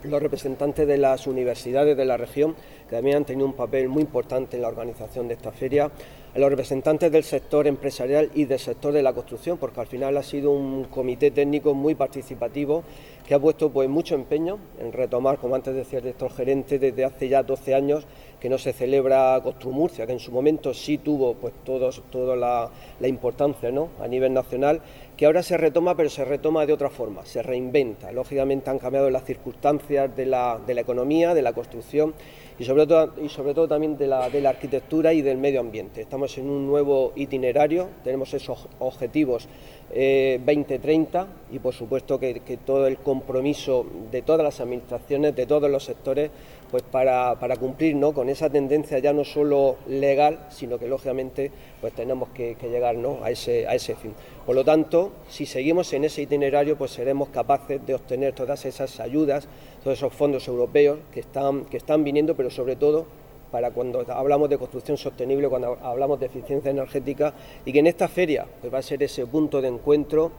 los 0.04 0.22
representantes 0.22 0.86
de 0.86 0.96
las 0.96 1.26
universidades 1.26 1.96
de 1.96 2.04
la 2.04 2.16
región, 2.16 2.54
que 2.88 2.96
también 2.96 3.18
han 3.18 3.24
tenido 3.24 3.46
un 3.46 3.54
papel 3.54 3.88
muy 3.88 4.02
importante 4.02 4.56
en 4.56 4.62
la 4.62 4.68
organización 4.68 5.28
de 5.28 5.34
esta 5.34 5.52
feria, 5.52 5.90
a 6.34 6.38
los 6.38 6.48
representantes 6.48 7.10
del 7.10 7.24
sector 7.24 7.66
empresarial 7.66 8.30
y 8.34 8.44
del 8.44 8.58
sector 8.58 8.92
de 8.92 9.02
la 9.02 9.12
construcción, 9.12 9.58
porque 9.58 9.80
al 9.80 9.86
final 9.86 10.16
ha 10.16 10.22
sido 10.22 10.52
un 10.52 10.84
comité 10.84 11.30
técnico 11.30 11.74
muy 11.74 11.94
participativo 11.94 12.84
que 13.26 13.34
ha 13.34 13.38
puesto 13.38 13.70
pues, 13.70 13.88
mucho 13.88 14.14
empeño 14.14 14.58
en 14.80 14.92
retomar, 14.92 15.38
como 15.38 15.54
antes 15.54 15.74
decía 15.74 15.98
el 15.98 16.04
director 16.04 16.32
gerente, 16.32 16.78
desde 16.78 17.04
hace 17.04 17.28
ya 17.28 17.42
12 17.42 17.74
años 17.74 18.06
que 18.40 18.48
no 18.48 18.58
se 18.58 18.72
celebra 18.72 19.40
Construmurcia, 19.42 20.06
que 20.06 20.12
en 20.12 20.18
su 20.18 20.32
momento 20.32 20.72
sí 20.72 20.98
tuvo 20.98 21.34
pues, 21.34 21.52
toda 21.64 22.36
la, 22.36 22.70
importancia 23.06 23.70
¿no? 23.70 23.90
a 24.00 24.08
nivel 24.08 24.32
nacional, 24.32 24.80
que 25.20 25.26
ahora 25.26 25.42
se 25.42 25.58
retoma, 25.58 25.94
pero 25.94 26.08
se 26.08 26.24
retoma 26.24 26.64
de 26.64 26.72
otra 26.72 26.88
forma, 26.88 27.26
se 27.26 27.42
reinventa. 27.42 28.10
Lógicamente 28.10 28.70
han 28.70 28.78
cambiado 28.78 29.10
las 29.10 29.22
circunstancias 29.22 30.16
de 30.16 30.24
la, 30.24 30.58
de 30.66 30.72
la 30.72 30.80
economía, 30.80 31.34
de 31.34 31.42
la 31.42 31.52
construcción 31.52 32.14
y 32.58 32.64
sobre 32.64 32.86
todo, 32.86 33.12
y 33.22 33.28
sobre 33.28 33.52
todo 33.52 33.68
también 33.68 33.98
de 33.98 34.06
la, 34.06 34.30
de 34.30 34.40
la 34.40 34.48
arquitectura 34.48 35.12
y 35.12 35.20
del 35.20 35.36
medio 35.36 35.60
ambiente. 35.60 36.00
Estamos 36.00 36.38
en 36.38 36.48
un 36.48 36.66
nuevo 36.66 37.12
itinerario, 37.16 37.90
tenemos 38.02 38.32
esos 38.32 38.66
objetivos 38.78 39.46
2030 39.90 41.20
eh, 41.22 41.26
y 41.52 41.58
por 41.58 41.74
supuesto 41.74 42.20
que, 42.20 42.58
todo 42.64 42.86
el 42.86 42.98
compromiso 42.98 43.84
de 44.10 44.22
todas 44.22 44.44
las 44.44 44.60
administraciones, 44.60 45.34
de 45.34 45.46
todos 45.46 45.68
los 45.68 45.84
sectores, 45.84 46.30
pues 46.70 46.84
para, 46.84 47.36
cumplir 47.58 47.96
¿no? 47.96 48.12
con 48.12 48.28
esa 48.28 48.48
tendencia 48.48 49.00
ya 49.00 49.12
no 49.12 49.24
solo 49.24 49.76
legal, 49.88 50.46
sino 50.50 50.78
que 50.78 50.86
lógicamente 50.86 51.50
pues 51.80 51.92
tenemos 51.92 52.28
que, 52.28 52.56
llegar 52.62 52.96
a, 53.22 53.30
ese, 53.30 53.66
a 53.66 53.74
ese 53.74 53.96
fin. 53.96 54.14
Por 54.46 54.54
lo 54.54 54.64
tanto, 54.64 55.12
si 55.28 55.44
seguimos 55.44 55.92
en 55.92 56.04
ese 56.04 56.22
itinerario, 56.22 56.78
pues 56.78 56.92
seremos 56.92 57.30
capaces 57.30 57.84
de 57.84 57.94
obtener 57.94 58.32
todas 58.32 58.64
esas 58.66 59.00
ayudas, 59.00 59.48
todos 59.82 59.98
esos 59.98 60.12
fondos 60.12 60.46
europeos 60.46 61.00
que 61.12 61.20
están, 61.20 61.64
que 61.64 61.78
están 61.78 62.04
viniendo, 62.04 62.36
pero 62.36 62.50
sobre 62.50 62.76
todo 62.76 63.06
para 63.50 63.70
cuando 63.70 64.04
hablamos 64.08 64.48
de 64.48 64.58
construcción 64.58 64.96
sostenible, 64.96 65.48
cuando 65.48 65.78
hablamos 65.82 66.20
de 66.20 66.26
eficiencia 66.26 66.70
energética 66.70 67.34
y 67.64 67.72
que 67.72 67.80
en 67.80 67.86
esta 67.86 68.08
feria 68.08 68.46
pues 68.60 68.72
va 68.72 68.78
a 68.78 68.82
ser 68.82 69.02
ese 69.02 69.26
punto 69.26 69.60
de 69.60 69.68
encuentro 69.68 70.32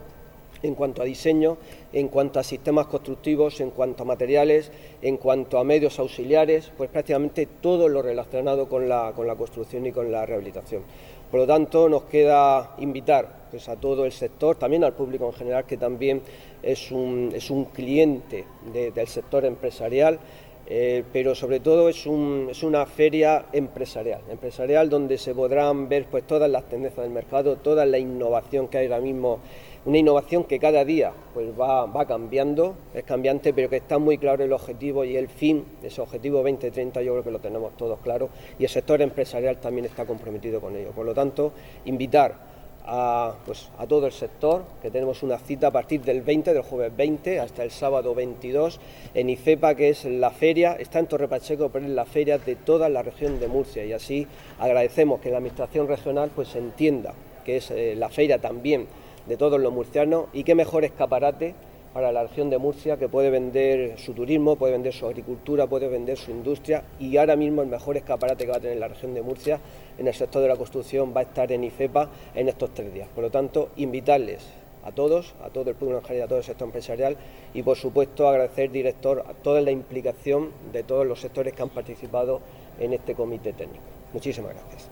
en 0.62 0.74
cuanto 0.74 1.02
a 1.02 1.04
diseño, 1.04 1.56
en 1.92 2.08
cuanto 2.08 2.38
a 2.38 2.44
sistemas 2.44 2.86
constructivos, 2.86 3.60
en 3.60 3.70
cuanto 3.70 4.04
a 4.04 4.06
materiales, 4.06 4.70
en 5.00 5.16
cuanto 5.16 5.58
a 5.58 5.64
medios 5.64 5.98
auxiliares, 5.98 6.70
pues 6.76 6.88
prácticamente 6.88 7.48
todo 7.60 7.88
lo 7.88 8.00
relacionado 8.00 8.68
con 8.68 8.88
la, 8.88 9.12
con 9.14 9.26
la 9.26 9.34
construcción 9.34 9.86
y 9.86 9.92
con 9.92 10.12
la 10.12 10.24
rehabilitación. 10.24 10.82
Por 11.30 11.40
lo 11.40 11.46
tanto, 11.46 11.88
nos 11.88 12.04
queda 12.04 12.74
invitar 12.78 13.46
pues, 13.50 13.68
a 13.68 13.76
todo 13.76 14.04
el 14.04 14.12
sector, 14.12 14.56
también 14.56 14.84
al 14.84 14.92
público 14.92 15.26
en 15.26 15.32
general, 15.32 15.64
que 15.64 15.78
también 15.78 16.20
es 16.62 16.92
un, 16.92 17.30
es 17.34 17.50
un 17.50 17.64
cliente 17.66 18.44
del 18.70 19.08
sector 19.08 19.44
empresarial, 19.46 20.20
eh, 20.66 21.02
pero 21.12 21.34
sobre 21.34 21.60
todo 21.60 21.88
es, 21.88 22.06
una 22.06 22.86
feria 22.86 23.46
empresarial, 23.52 24.20
empresarial 24.30 24.88
donde 24.88 25.18
se 25.18 25.34
podrán 25.34 25.88
ver 25.88 26.06
pues 26.10 26.26
todas 26.26 26.50
las 26.50 26.68
tendencias 26.68 27.04
del 27.04 27.12
mercado, 27.12 27.56
toda 27.56 27.84
la 27.84 27.98
innovación 27.98 28.68
que 28.68 28.78
hay 28.78 28.86
ahora 28.86 29.00
mismo, 29.00 29.40
una 29.84 29.98
innovación 29.98 30.44
que 30.44 30.60
cada 30.60 30.84
día 30.84 31.12
pues 31.34 31.48
va, 31.58 31.86
va 31.86 32.06
cambiando, 32.06 32.76
es 32.94 33.02
cambiante, 33.02 33.52
pero 33.52 33.68
que 33.68 33.76
está 33.76 33.98
muy 33.98 34.18
claro 34.18 34.44
el 34.44 34.52
objetivo 34.52 35.04
y 35.04 35.16
el 35.16 35.28
fin, 35.28 35.64
ese 35.82 36.00
objetivo 36.00 36.38
2030 36.38 37.02
yo 37.02 37.12
creo 37.12 37.24
que 37.24 37.32
lo 37.32 37.40
tenemos 37.40 37.76
todos 37.76 37.98
claro 38.00 38.28
y 38.58 38.62
el 38.64 38.70
sector 38.70 39.02
empresarial 39.02 39.58
también 39.58 39.86
está 39.86 40.06
comprometido 40.06 40.60
con 40.60 40.76
ello. 40.76 40.90
Por 40.92 41.04
lo 41.04 41.14
tanto, 41.14 41.52
invitar 41.84 42.51
a, 42.84 43.34
pues, 43.46 43.68
a 43.78 43.86
todo 43.86 44.06
el 44.06 44.12
sector, 44.12 44.64
que 44.80 44.90
tenemos 44.90 45.22
una 45.22 45.38
cita 45.38 45.68
a 45.68 45.70
partir 45.70 46.02
del 46.02 46.22
20, 46.22 46.52
del 46.52 46.62
jueves 46.62 46.96
20 46.96 47.40
hasta 47.40 47.62
el 47.62 47.70
sábado 47.70 48.14
22 48.14 48.80
en 49.14 49.30
IFEPA, 49.30 49.74
que 49.74 49.90
es 49.90 50.04
la 50.04 50.30
feria, 50.30 50.76
está 50.78 50.98
en 50.98 51.06
Torre 51.06 51.28
Pacheco, 51.28 51.70
pero 51.70 51.84
es 51.84 51.92
la 51.92 52.04
feria 52.04 52.38
de 52.38 52.56
toda 52.56 52.88
la 52.88 53.02
región 53.02 53.38
de 53.40 53.48
Murcia. 53.48 53.84
Y 53.84 53.92
así 53.92 54.26
agradecemos 54.58 55.20
que 55.20 55.30
la 55.30 55.38
Administración 55.38 55.88
Regional 55.88 56.30
pues 56.34 56.54
entienda 56.54 57.14
que 57.44 57.56
es 57.56 57.70
eh, 57.70 57.94
la 57.96 58.08
feria 58.08 58.38
también 58.38 58.86
de 59.26 59.36
todos 59.36 59.60
los 59.60 59.72
murcianos 59.72 60.26
y 60.32 60.44
qué 60.44 60.54
mejor 60.54 60.84
escaparate 60.84 61.54
para 61.92 62.12
la 62.12 62.22
región 62.22 62.50
de 62.50 62.58
Murcia 62.58 62.96
que 62.96 63.08
puede 63.08 63.30
vender 63.30 63.98
su 63.98 64.14
turismo, 64.14 64.56
puede 64.56 64.72
vender 64.72 64.92
su 64.92 65.06
agricultura, 65.06 65.66
puede 65.66 65.88
vender 65.88 66.16
su 66.16 66.30
industria 66.30 66.82
y 66.98 67.16
ahora 67.16 67.36
mismo 67.36 67.62
el 67.62 67.68
mejor 67.68 67.96
escaparate 67.96 68.44
que 68.44 68.50
va 68.50 68.56
a 68.56 68.60
tener 68.60 68.78
la 68.78 68.88
región 68.88 69.14
de 69.14 69.22
Murcia 69.22 69.60
en 69.98 70.08
el 70.08 70.14
sector 70.14 70.42
de 70.42 70.48
la 70.48 70.56
construcción 70.56 71.12
va 71.14 71.20
a 71.20 71.24
estar 71.24 71.52
en 71.52 71.64
IFEPA 71.64 72.08
en 72.34 72.48
estos 72.48 72.72
tres 72.74 72.92
días. 72.92 73.08
Por 73.14 73.24
lo 73.24 73.30
tanto, 73.30 73.70
invitarles 73.76 74.42
a 74.84 74.92
todos, 74.92 75.34
a 75.44 75.50
todo 75.50 75.70
el 75.70 75.76
público 75.76 75.98
en 75.98 76.04
general, 76.04 76.26
a 76.26 76.28
todo 76.28 76.38
el 76.38 76.44
sector 76.44 76.66
empresarial 76.66 77.16
y 77.54 77.62
por 77.62 77.76
supuesto 77.76 78.28
agradecer, 78.28 78.70
director, 78.70 79.24
a 79.28 79.34
toda 79.34 79.60
la 79.60 79.70
implicación 79.70 80.50
de 80.72 80.82
todos 80.82 81.06
los 81.06 81.20
sectores 81.20 81.52
que 81.52 81.62
han 81.62 81.68
participado 81.68 82.40
en 82.80 82.92
este 82.92 83.14
comité 83.14 83.52
técnico. 83.52 83.84
Muchísimas 84.12 84.54
gracias. 84.54 84.88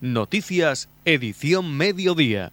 Noticias, 0.00 0.88
edición 1.06 1.74
mediodía. 1.74 2.52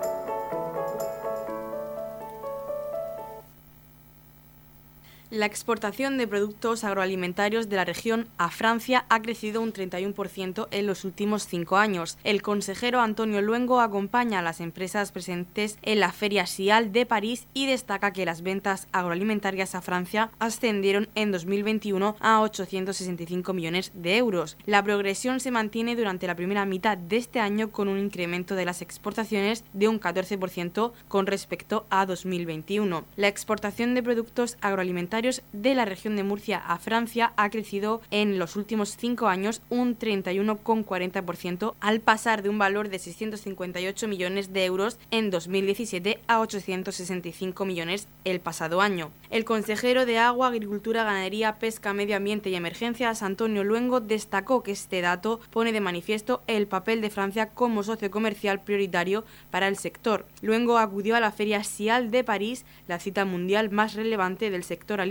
La 5.31 5.45
exportación 5.45 6.17
de 6.17 6.27
productos 6.27 6.83
agroalimentarios 6.83 7.69
de 7.69 7.77
la 7.77 7.85
región 7.85 8.27
a 8.37 8.49
Francia 8.51 9.05
ha 9.07 9.21
crecido 9.21 9.61
un 9.61 9.71
31% 9.71 10.67
en 10.71 10.85
los 10.85 11.05
últimos 11.05 11.47
cinco 11.47 11.77
años. 11.77 12.17
El 12.25 12.41
consejero 12.41 12.99
Antonio 12.99 13.41
Luengo 13.41 13.79
acompaña 13.79 14.39
a 14.39 14.41
las 14.41 14.59
empresas 14.59 15.13
presentes 15.13 15.77
en 15.83 16.01
la 16.01 16.11
Feria 16.11 16.45
SIAL 16.45 16.91
de 16.91 17.05
París 17.05 17.47
y 17.53 17.65
destaca 17.65 18.11
que 18.11 18.25
las 18.25 18.41
ventas 18.41 18.89
agroalimentarias 18.91 19.73
a 19.73 19.81
Francia 19.81 20.31
ascendieron 20.39 21.07
en 21.15 21.31
2021 21.31 22.17
a 22.19 22.41
865 22.41 23.53
millones 23.53 23.93
de 23.95 24.17
euros. 24.17 24.57
La 24.65 24.83
progresión 24.83 25.39
se 25.39 25.49
mantiene 25.49 25.95
durante 25.95 26.27
la 26.27 26.35
primera 26.35 26.65
mitad 26.65 26.97
de 26.97 27.15
este 27.15 27.39
año 27.39 27.71
con 27.71 27.87
un 27.87 27.99
incremento 27.99 28.55
de 28.55 28.65
las 28.65 28.81
exportaciones 28.81 29.63
de 29.71 29.87
un 29.87 29.97
14% 29.97 30.91
con 31.07 31.25
respecto 31.25 31.85
a 31.89 32.05
2021. 32.05 33.05
La 33.15 33.29
exportación 33.29 33.93
de 33.93 34.03
productos 34.03 34.57
agroalimentarios 34.59 35.20
de 35.21 35.75
la 35.75 35.85
región 35.85 36.15
de 36.15 36.23
Murcia 36.23 36.57
a 36.57 36.79
Francia 36.79 37.31
ha 37.37 37.51
crecido 37.51 38.01
en 38.09 38.39
los 38.39 38.55
últimos 38.55 38.97
cinco 38.97 39.27
años 39.27 39.61
un 39.69 39.95
31,40% 39.95 41.75
al 41.79 41.99
pasar 41.99 42.41
de 42.41 42.49
un 42.49 42.57
valor 42.57 42.89
de 42.89 42.97
658 42.97 44.07
millones 44.07 44.51
de 44.51 44.65
euros 44.65 44.97
en 45.11 45.29
2017 45.29 46.19
a 46.25 46.39
865 46.39 47.65
millones 47.65 48.07
el 48.25 48.39
pasado 48.39 48.81
año. 48.81 49.11
El 49.29 49.45
consejero 49.45 50.07
de 50.07 50.17
Agua, 50.17 50.47
Agricultura, 50.47 51.03
Ganadería, 51.03 51.59
Pesca, 51.59 51.93
Medio 51.93 52.17
Ambiente 52.17 52.49
y 52.49 52.55
Emergencias, 52.55 53.21
Antonio 53.21 53.63
Luengo, 53.63 53.99
destacó 53.99 54.63
que 54.63 54.71
este 54.71 55.01
dato 55.01 55.39
pone 55.51 55.71
de 55.71 55.81
manifiesto 55.81 56.41
el 56.47 56.65
papel 56.65 56.99
de 56.99 57.11
Francia 57.11 57.49
como 57.49 57.83
socio 57.83 58.09
comercial 58.09 58.63
prioritario 58.63 59.23
para 59.51 59.67
el 59.67 59.77
sector. 59.77 60.25
Luengo 60.41 60.79
acudió 60.79 61.15
a 61.15 61.19
la 61.19 61.31
Feria 61.31 61.63
Sial 61.63 62.09
de 62.09 62.23
París, 62.23 62.65
la 62.87 62.97
cita 62.97 63.23
mundial 63.23 63.69
más 63.69 63.93
relevante 63.93 64.49
del 64.49 64.63
sector 64.63 64.99
alimentario, 64.99 65.10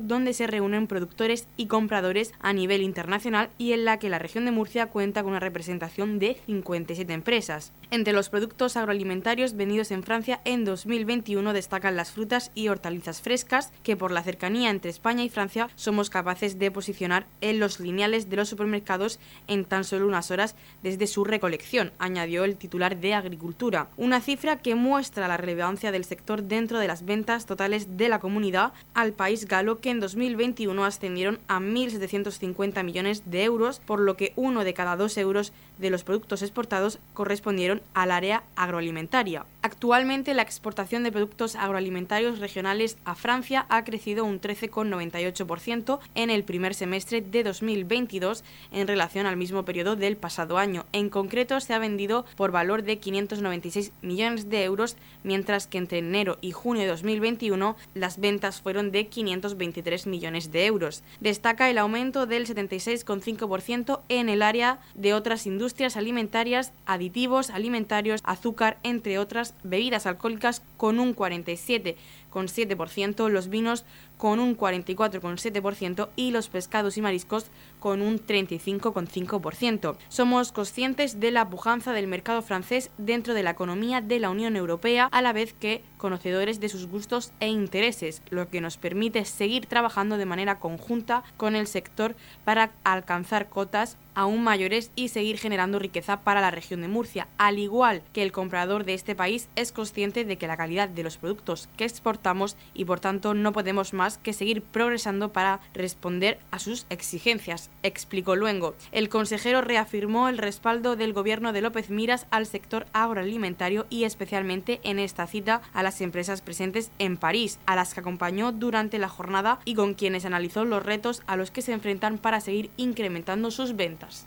donde 0.00 0.34
se 0.34 0.46
reúnen 0.46 0.86
productores 0.86 1.46
y 1.56 1.66
compradores 1.66 2.34
a 2.40 2.52
nivel 2.52 2.82
internacional 2.82 3.48
y 3.56 3.72
en 3.72 3.86
la 3.86 3.98
que 3.98 4.10
la 4.10 4.18
región 4.18 4.44
de 4.44 4.50
Murcia 4.50 4.86
cuenta 4.86 5.22
con 5.22 5.30
una 5.30 5.40
representación 5.40 6.18
de 6.18 6.38
57 6.46 7.12
empresas. 7.12 7.72
Entre 7.90 8.12
los 8.12 8.28
productos 8.28 8.76
agroalimentarios 8.76 9.56
vendidos 9.56 9.90
en 9.90 10.02
Francia 10.02 10.40
en 10.44 10.66
2021 10.66 11.54
destacan 11.54 11.96
las 11.96 12.10
frutas 12.10 12.50
y 12.54 12.68
hortalizas 12.68 13.22
frescas, 13.22 13.72
que 13.82 13.96
por 13.96 14.10
la 14.10 14.22
cercanía 14.22 14.68
entre 14.68 14.90
España 14.90 15.24
y 15.24 15.30
Francia 15.30 15.70
somos 15.76 16.10
capaces 16.10 16.58
de 16.58 16.70
posicionar 16.70 17.26
en 17.40 17.58
los 17.58 17.80
lineales 17.80 18.28
de 18.28 18.36
los 18.36 18.50
supermercados 18.50 19.18
en 19.46 19.64
tan 19.64 19.84
solo 19.84 20.06
unas 20.06 20.30
horas 20.30 20.56
desde 20.82 21.06
su 21.06 21.24
recolección, 21.24 21.92
añadió 21.98 22.44
el 22.44 22.56
titular 22.56 22.98
de 22.98 23.14
Agricultura, 23.14 23.88
una 23.96 24.20
cifra 24.20 24.58
que 24.58 24.74
muestra 24.74 25.26
la 25.26 25.38
relevancia 25.38 25.90
del 25.90 26.04
sector 26.04 26.42
dentro 26.42 26.78
de 26.78 26.88
las 26.88 27.06
ventas 27.06 27.46
totales 27.46 27.96
de 27.96 28.10
la 28.10 28.20
comunidad 28.20 28.72
al 28.92 29.12
país 29.12 29.37
galo 29.46 29.80
que 29.80 29.90
en 29.90 30.00
2021 30.00 30.84
ascendieron 30.84 31.38
a 31.48 31.60
1.750 31.60 32.82
millones 32.84 33.22
de 33.26 33.44
euros, 33.44 33.80
por 33.80 34.00
lo 34.00 34.16
que 34.16 34.32
uno 34.36 34.64
de 34.64 34.74
cada 34.74 34.96
dos 34.96 35.16
euros 35.16 35.52
de 35.78 35.90
los 35.90 36.04
productos 36.04 36.42
exportados 36.42 36.98
correspondieron 37.14 37.82
al 37.94 38.10
área 38.10 38.42
agroalimentaria. 38.56 39.44
Actualmente 39.62 40.34
la 40.34 40.42
exportación 40.42 41.02
de 41.02 41.12
productos 41.12 41.56
agroalimentarios 41.56 42.38
regionales 42.38 42.96
a 43.04 43.14
Francia 43.14 43.66
ha 43.68 43.84
crecido 43.84 44.24
un 44.24 44.40
13,98% 44.40 45.98
en 46.14 46.30
el 46.30 46.44
primer 46.44 46.74
semestre 46.74 47.20
de 47.20 47.42
2022 47.42 48.44
en 48.72 48.86
relación 48.86 49.26
al 49.26 49.36
mismo 49.36 49.64
periodo 49.64 49.96
del 49.96 50.16
pasado 50.16 50.58
año. 50.58 50.86
En 50.92 51.10
concreto 51.10 51.60
se 51.60 51.74
ha 51.74 51.78
vendido 51.78 52.24
por 52.36 52.52
valor 52.52 52.82
de 52.82 52.98
596 52.98 53.92
millones 54.02 54.48
de 54.48 54.64
euros, 54.64 54.96
mientras 55.22 55.66
que 55.66 55.78
entre 55.78 55.98
enero 55.98 56.38
y 56.40 56.52
junio 56.52 56.82
de 56.82 56.88
2021 56.88 57.76
las 57.94 58.18
ventas 58.18 58.60
fueron 58.60 58.90
de 58.90 59.06
523 59.06 60.06
millones 60.06 60.52
de 60.52 60.66
euros. 60.66 61.02
Destaca 61.20 61.70
el 61.70 61.78
aumento 61.78 62.26
del 62.26 62.46
76,5% 62.46 64.00
en 64.08 64.28
el 64.28 64.42
área 64.42 64.80
de 64.94 65.14
otras 65.14 65.46
industrias 65.68 65.98
alimentarias, 65.98 66.72
aditivos 66.86 67.50
alimentarios, 67.50 68.22
azúcar, 68.24 68.78
entre 68.84 69.18
otras 69.18 69.52
bebidas 69.64 70.06
alcohólicas 70.06 70.62
con 70.78 70.98
un 70.98 71.14
47,7%, 71.14 73.28
los 73.28 73.50
vinos 73.50 73.84
con 74.16 74.40
un 74.40 74.56
44,7% 74.56 76.08
y 76.16 76.30
los 76.30 76.48
pescados 76.48 76.96
y 76.96 77.02
mariscos 77.02 77.44
con 77.78 78.02
un 78.02 78.18
35,5%. 78.18 79.96
Somos 80.08 80.52
conscientes 80.52 81.20
de 81.20 81.30
la 81.30 81.48
pujanza 81.48 81.92
del 81.92 82.06
mercado 82.06 82.42
francés 82.42 82.90
dentro 82.98 83.34
de 83.34 83.42
la 83.42 83.50
economía 83.50 84.00
de 84.00 84.18
la 84.18 84.30
Unión 84.30 84.56
Europea, 84.56 85.08
a 85.10 85.22
la 85.22 85.32
vez 85.32 85.52
que 85.52 85.82
conocedores 85.96 86.60
de 86.60 86.68
sus 86.68 86.86
gustos 86.86 87.32
e 87.40 87.48
intereses, 87.48 88.22
lo 88.30 88.48
que 88.48 88.60
nos 88.60 88.76
permite 88.76 89.24
seguir 89.24 89.66
trabajando 89.66 90.16
de 90.16 90.26
manera 90.26 90.58
conjunta 90.58 91.24
con 91.36 91.54
el 91.54 91.66
sector 91.66 92.14
para 92.44 92.70
alcanzar 92.84 93.48
cotas 93.48 93.96
aún 94.18 94.42
mayores 94.42 94.90
y 94.96 95.08
seguir 95.08 95.38
generando 95.38 95.78
riqueza 95.78 96.22
para 96.22 96.40
la 96.40 96.50
región 96.50 96.80
de 96.80 96.88
Murcia, 96.88 97.28
al 97.38 97.60
igual 97.60 98.02
que 98.12 98.24
el 98.24 98.32
comprador 98.32 98.84
de 98.84 98.94
este 98.94 99.14
país 99.14 99.48
es 99.54 99.70
consciente 99.70 100.24
de 100.24 100.36
que 100.36 100.48
la 100.48 100.56
calidad 100.56 100.88
de 100.88 101.04
los 101.04 101.18
productos 101.18 101.68
que 101.76 101.84
exportamos 101.84 102.56
y 102.74 102.84
por 102.84 102.98
tanto 102.98 103.34
no 103.34 103.52
podemos 103.52 103.92
más 103.92 104.18
que 104.18 104.32
seguir 104.32 104.62
progresando 104.62 105.32
para 105.32 105.60
responder 105.72 106.40
a 106.50 106.58
sus 106.58 106.86
exigencias, 106.90 107.67
explicó 107.82 108.36
Luengo. 108.36 108.74
El 108.92 109.08
consejero 109.08 109.60
reafirmó 109.60 110.28
el 110.28 110.38
respaldo 110.38 110.96
del 110.96 111.12
gobierno 111.12 111.52
de 111.52 111.62
López 111.62 111.90
Miras 111.90 112.26
al 112.30 112.46
sector 112.46 112.86
agroalimentario 112.92 113.86
y 113.90 114.04
especialmente 114.04 114.80
en 114.82 114.98
esta 114.98 115.26
cita 115.26 115.62
a 115.72 115.82
las 115.82 116.00
empresas 116.00 116.40
presentes 116.40 116.90
en 116.98 117.16
París, 117.16 117.58
a 117.66 117.76
las 117.76 117.94
que 117.94 118.00
acompañó 118.00 118.52
durante 118.52 118.98
la 118.98 119.08
jornada 119.08 119.60
y 119.64 119.74
con 119.74 119.94
quienes 119.94 120.24
analizó 120.24 120.64
los 120.64 120.84
retos 120.84 121.22
a 121.26 121.36
los 121.36 121.50
que 121.50 121.62
se 121.62 121.72
enfrentan 121.72 122.18
para 122.18 122.40
seguir 122.40 122.70
incrementando 122.76 123.50
sus 123.50 123.76
ventas. 123.76 124.26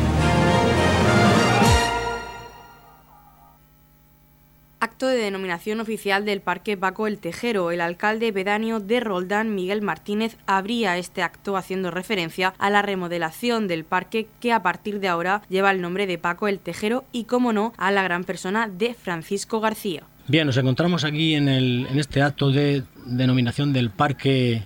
De 5.07 5.17
denominación 5.17 5.79
oficial 5.79 6.25
del 6.25 6.41
Parque 6.41 6.77
Paco 6.77 7.07
el 7.07 7.17
Tejero. 7.17 7.71
El 7.71 7.81
alcalde 7.81 8.31
pedáneo 8.33 8.79
de 8.79 8.99
Roldán, 8.99 9.55
Miguel 9.55 9.81
Martínez, 9.81 10.37
abría 10.45 10.97
este 10.97 11.23
acto 11.23 11.57
haciendo 11.57 11.91
referencia 11.91 12.53
a 12.57 12.69
la 12.69 12.81
remodelación 12.81 13.67
del 13.67 13.83
parque 13.83 14.27
que 14.39 14.53
a 14.53 14.63
partir 14.63 14.99
de 14.99 15.07
ahora 15.07 15.41
lleva 15.49 15.71
el 15.71 15.81
nombre 15.81 16.07
de 16.07 16.17
Paco 16.17 16.47
el 16.47 16.59
Tejero 16.59 17.05
y, 17.11 17.25
como 17.25 17.53
no, 17.53 17.73
a 17.77 17.91
la 17.91 18.03
gran 18.03 18.23
persona 18.23 18.67
de 18.67 18.93
Francisco 18.93 19.59
García. 19.59 20.03
Bien, 20.27 20.47
nos 20.47 20.57
encontramos 20.57 21.03
aquí 21.03 21.35
en 21.35 21.47
este 21.47 22.21
acto 22.21 22.51
de 22.51 22.83
denominación 23.05 23.73
del 23.73 23.89
Parque 23.89 24.63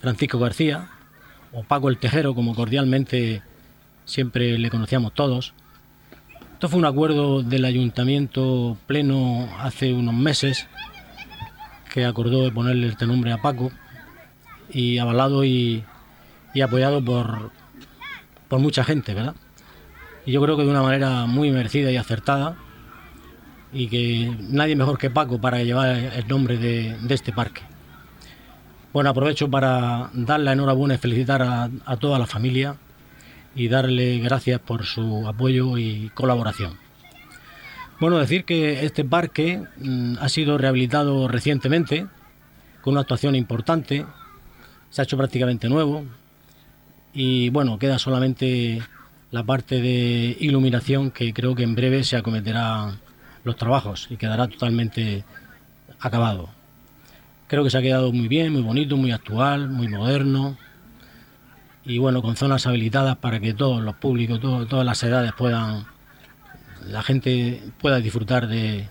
Francisco 0.00 0.38
García, 0.38 0.90
o 1.52 1.62
Paco 1.64 1.88
el 1.88 1.98
Tejero, 1.98 2.34
como 2.34 2.54
cordialmente 2.54 3.42
siempre 4.04 4.58
le 4.58 4.70
conocíamos 4.70 5.14
todos. 5.14 5.54
Esto 6.58 6.70
fue 6.70 6.80
un 6.80 6.86
acuerdo 6.86 7.44
del 7.44 7.64
ayuntamiento 7.64 8.76
pleno 8.88 9.48
hace 9.60 9.92
unos 9.92 10.12
meses 10.12 10.66
que 11.94 12.04
acordó 12.04 12.42
de 12.42 12.50
ponerle 12.50 12.88
este 12.88 13.06
nombre 13.06 13.30
a 13.30 13.40
Paco 13.40 13.70
y 14.68 14.98
avalado 14.98 15.44
y, 15.44 15.84
apoyado 16.60 17.00
por, 17.04 17.52
por 18.48 18.58
mucha 18.58 18.82
gente, 18.82 19.14
¿verdad? 19.14 19.36
Y 20.26 20.32
yo 20.32 20.42
creo 20.42 20.56
que 20.56 20.64
de 20.64 20.70
una 20.70 20.82
manera 20.82 21.26
muy 21.26 21.52
merecida 21.52 21.92
y 21.92 21.96
acertada 21.96 22.56
y 23.72 23.86
que 23.86 24.36
nadie 24.50 24.74
mejor 24.74 24.98
que 24.98 25.10
Paco 25.10 25.40
para 25.40 25.62
llevar 25.62 25.90
el 25.96 26.26
nombre 26.26 26.56
de, 26.58 26.96
este 27.08 27.32
parque. 27.32 27.62
Bueno, 28.92 29.10
aprovecho 29.10 29.48
para 29.48 30.10
dar 30.12 30.40
la 30.40 30.54
enhorabuena 30.54 30.96
y 30.96 30.98
felicitar 30.98 31.40
a, 31.40 31.70
a 31.86 31.96
toda 31.98 32.18
la 32.18 32.26
familia 32.26 32.74
y 33.54 33.68
darle 33.68 34.18
gracias 34.18 34.60
por 34.60 34.84
su 34.84 35.26
apoyo 35.26 35.78
y 35.78 36.10
colaboración. 36.14 36.78
Bueno, 38.00 38.18
decir 38.18 38.44
que 38.44 38.84
este 38.84 39.04
parque 39.04 39.62
mm, 39.78 40.16
ha 40.20 40.28
sido 40.28 40.56
rehabilitado 40.56 41.26
recientemente 41.26 42.06
con 42.80 42.92
una 42.92 43.00
actuación 43.00 43.34
importante, 43.34 44.06
se 44.90 45.02
ha 45.02 45.04
hecho 45.04 45.16
prácticamente 45.16 45.68
nuevo 45.68 46.04
y 47.12 47.50
bueno, 47.50 47.78
queda 47.78 47.98
solamente 47.98 48.80
la 49.30 49.42
parte 49.42 49.80
de 49.80 50.36
iluminación 50.40 51.10
que 51.10 51.34
creo 51.34 51.54
que 51.54 51.64
en 51.64 51.74
breve 51.74 52.04
se 52.04 52.16
acometerá 52.16 52.96
los 53.44 53.56
trabajos 53.56 54.06
y 54.10 54.16
quedará 54.16 54.46
totalmente 54.46 55.24
acabado. 56.00 56.50
Creo 57.48 57.64
que 57.64 57.70
se 57.70 57.78
ha 57.78 57.82
quedado 57.82 58.12
muy 58.12 58.28
bien, 58.28 58.52
muy 58.52 58.62
bonito, 58.62 58.96
muy 58.96 59.10
actual, 59.10 59.70
muy 59.70 59.88
moderno, 59.88 60.56
y 61.88 61.96
bueno, 61.96 62.20
con 62.20 62.36
zonas 62.36 62.66
habilitadas 62.66 63.16
para 63.16 63.40
que 63.40 63.54
todos 63.54 63.82
los 63.82 63.94
públicos, 63.94 64.38
todas 64.40 64.84
las 64.84 65.02
edades 65.02 65.32
puedan, 65.32 65.86
la 66.86 67.02
gente 67.02 67.62
pueda 67.80 67.98
disfrutar 67.98 68.46
de, 68.46 68.90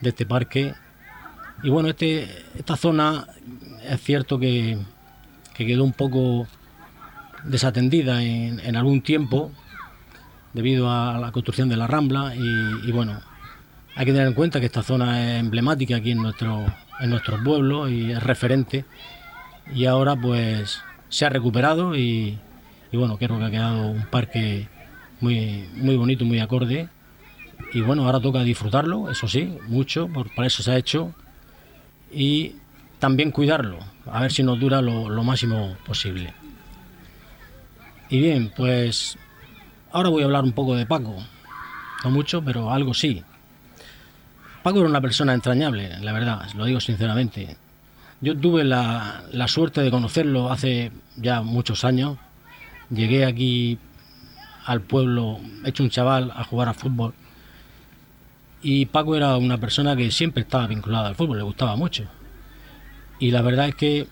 este 0.00 0.24
parque. 0.24 0.72
Y 1.62 1.68
bueno, 1.68 1.90
este, 1.90 2.26
esta 2.58 2.76
zona 2.76 3.26
es 3.86 4.00
cierto 4.00 4.38
que, 4.38 4.78
quedó 5.54 5.84
un 5.84 5.92
poco 5.92 6.48
desatendida 7.44 8.22
en, 8.22 8.76
algún 8.76 9.02
tiempo 9.02 9.52
debido 10.54 10.90
a 10.90 11.18
la 11.18 11.32
construcción 11.32 11.68
de 11.68 11.76
la 11.76 11.86
Rambla 11.86 12.34
y, 12.34 12.90
bueno, 12.92 13.20
hay 13.94 14.06
que 14.06 14.12
tener 14.12 14.26
en 14.26 14.34
cuenta 14.34 14.58
que 14.58 14.66
esta 14.66 14.82
zona 14.82 15.22
es 15.22 15.40
emblemática 15.40 15.96
aquí 15.96 16.12
en 16.12 16.22
nuestro, 16.22 16.64
en 16.98 17.10
nuestro 17.10 17.44
pueblo 17.44 17.90
y 17.90 18.10
es 18.10 18.22
referente 18.22 18.86
y 19.72 19.84
ahora 19.84 20.16
pues 20.16 20.82
se 21.12 21.26
ha 21.26 21.28
recuperado 21.28 21.94
y, 21.94 22.38
bueno, 22.90 23.18
creo 23.18 23.38
que 23.38 23.44
ha 23.44 23.50
quedado 23.50 23.86
un 23.90 24.06
parque 24.06 24.66
muy, 25.20 25.68
muy 25.74 25.94
bonito, 25.94 26.24
muy 26.24 26.40
acorde. 26.40 26.88
Y 27.74 27.82
bueno, 27.82 28.06
ahora 28.06 28.18
toca 28.18 28.42
disfrutarlo, 28.42 29.10
eso 29.10 29.28
sí, 29.28 29.58
mucho, 29.68 30.08
por, 30.08 30.34
para 30.34 30.46
eso 30.46 30.62
se 30.62 30.72
ha 30.72 30.78
hecho. 30.78 31.14
Y 32.10 32.56
también 32.98 33.30
cuidarlo, 33.30 33.78
a 34.06 34.22
ver 34.22 34.32
si 34.32 34.42
nos 34.42 34.58
dura 34.58 34.80
lo, 34.80 35.10
lo 35.10 35.22
máximo 35.22 35.76
posible. 35.84 36.32
Y 38.08 38.18
bien, 38.18 38.50
pues 38.56 39.18
ahora 39.92 40.08
voy 40.08 40.22
a 40.22 40.24
hablar 40.24 40.44
un 40.44 40.52
poco 40.52 40.74
de 40.74 40.86
Paco. 40.86 41.14
No 42.04 42.10
mucho, 42.10 42.42
pero 42.42 42.72
algo 42.72 42.94
sí. 42.94 43.22
Paco 44.62 44.78
era 44.78 44.88
una 44.88 45.02
persona 45.02 45.34
entrañable, 45.34 45.98
la 46.00 46.12
verdad, 46.12 46.48
lo 46.56 46.64
digo 46.64 46.80
sinceramente. 46.80 47.58
Yo 48.22 48.36
tuve 48.38 48.62
la, 48.62 49.24
la 49.32 49.48
suerte 49.48 49.82
de 49.82 49.90
conocerlo 49.90 50.50
hace 50.50 50.92
ya 51.16 51.42
muchos 51.42 51.84
años. 51.84 52.18
Llegué 52.88 53.24
aquí 53.24 53.78
al 54.64 54.80
pueblo, 54.80 55.40
hecho 55.64 55.82
un 55.82 55.90
chaval, 55.90 56.32
a 56.34 56.44
jugar 56.44 56.68
a 56.68 56.74
fútbol. 56.74 57.14
Y 58.62 58.86
Paco 58.86 59.16
era 59.16 59.36
una 59.36 59.58
persona 59.58 59.96
que 59.96 60.10
siempre 60.12 60.42
estaba 60.42 60.68
vinculada 60.68 61.08
al 61.08 61.16
fútbol, 61.16 61.38
le 61.38 61.42
gustaba 61.42 61.74
mucho. 61.74 62.04
Y 63.18 63.32
la 63.32 63.42
verdad 63.42 63.66
es 63.66 63.74
que 63.74 64.06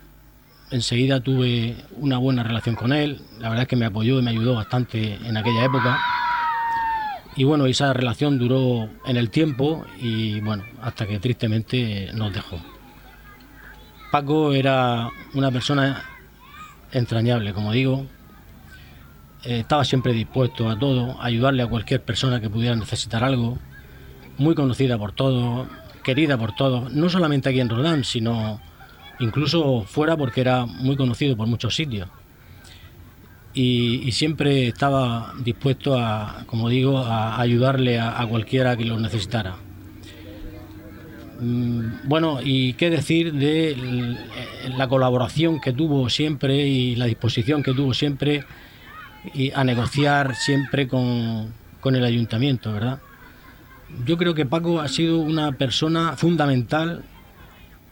enseguida 0.73 1.21
tuve 1.21 1.77
una 1.93 2.19
buena 2.19 2.43
relación 2.43 2.75
con 2.75 2.93
él. 2.93 3.21
La 3.39 3.49
verdad 3.49 3.63
es 3.63 3.69
que 3.69 3.77
me 3.77 3.87
apoyó 3.87 4.19
y 4.19 4.23
me 4.23 4.31
ayudó 4.31 4.55
bastante 4.55 5.15
en 5.25 5.37
aquella 5.37 5.65
época. 5.65 6.01
Y 7.37 7.45
bueno, 7.45 7.67
esa 7.67 7.93
relación 7.93 8.39
duró 8.39 8.89
en 9.07 9.17
el 9.17 9.31
tiempo 9.31 9.87
y 10.01 10.41
bueno, 10.41 10.65
hasta 10.83 11.07
que 11.07 11.21
tristemente 11.21 12.11
nos 12.13 12.33
dejó. 12.35 12.61
Paco 14.11 14.53
era 14.53 15.09
una 15.35 15.53
persona 15.53 16.03
entrañable, 16.91 17.53
como 17.53 17.71
digo, 17.71 18.07
eh, 19.45 19.61
estaba 19.61 19.85
siempre 19.85 20.13
dispuesto 20.13 20.69
a 20.69 20.77
todo, 20.77 21.21
a 21.21 21.27
ayudarle 21.27 21.63
a 21.63 21.69
cualquier 21.69 22.03
persona 22.03 22.41
que 22.41 22.51
pudiera 22.51 22.75
necesitar 22.75 23.23
algo, 23.23 23.59
muy 24.37 24.57
conocida 24.57 24.99
por 24.99 25.13
todos, 25.13 25.69
querida 26.03 26.37
por 26.37 26.57
todos, 26.57 26.93
no 26.93 27.09
solamente 27.09 27.51
aquí 27.51 27.61
en 27.61 27.69
Roldán, 27.69 28.03
sino 28.03 28.61
incluso 29.21 29.83
fuera 29.83 30.17
porque 30.17 30.41
era 30.41 30.67
muy 30.67 30.97
conocido 30.97 31.37
por 31.37 31.47
muchos 31.47 31.77
sitios. 31.77 32.09
Y, 33.55 34.11
siempre 34.13 34.69
estaba 34.69 35.35
dispuesto 35.43 35.99
a, 35.99 36.45
como 36.47 36.69
digo, 36.69 36.99
a 36.99 37.41
ayudarle 37.41 37.99
a 38.01 38.25
cualquiera 38.29 38.77
que 38.77 38.85
lo 38.85 38.99
necesitara. 38.99 39.57
Mm, 41.41 42.07
Bueno, 42.09 42.41
y 42.43 42.75
qué 42.75 42.91
decir 42.91 43.33
de 43.33 44.17
la 44.77 44.89
colaboración 44.89 45.61
que 45.61 45.73
tuvo 45.73 46.09
siempre 46.11 46.67
y 46.67 46.97
la 46.97 47.07
disposición 47.07 47.63
que 47.63 47.73
tuvo 47.73 47.95
siempre 47.95 48.45
a 49.55 49.65
negociar 49.65 50.35
siempre 50.35 50.87
con, 50.89 51.53
con 51.81 51.97
el 51.97 52.05
ayuntamiento, 52.05 52.73
¿verdad? 52.73 53.01
Yo 54.07 54.17
creo 54.17 54.35
que 54.35 54.47
Paco 54.47 54.81
ha 54.81 54.89
sido 54.89 55.19
una 55.19 55.53
persona 55.53 56.17
fundamental 56.17 57.03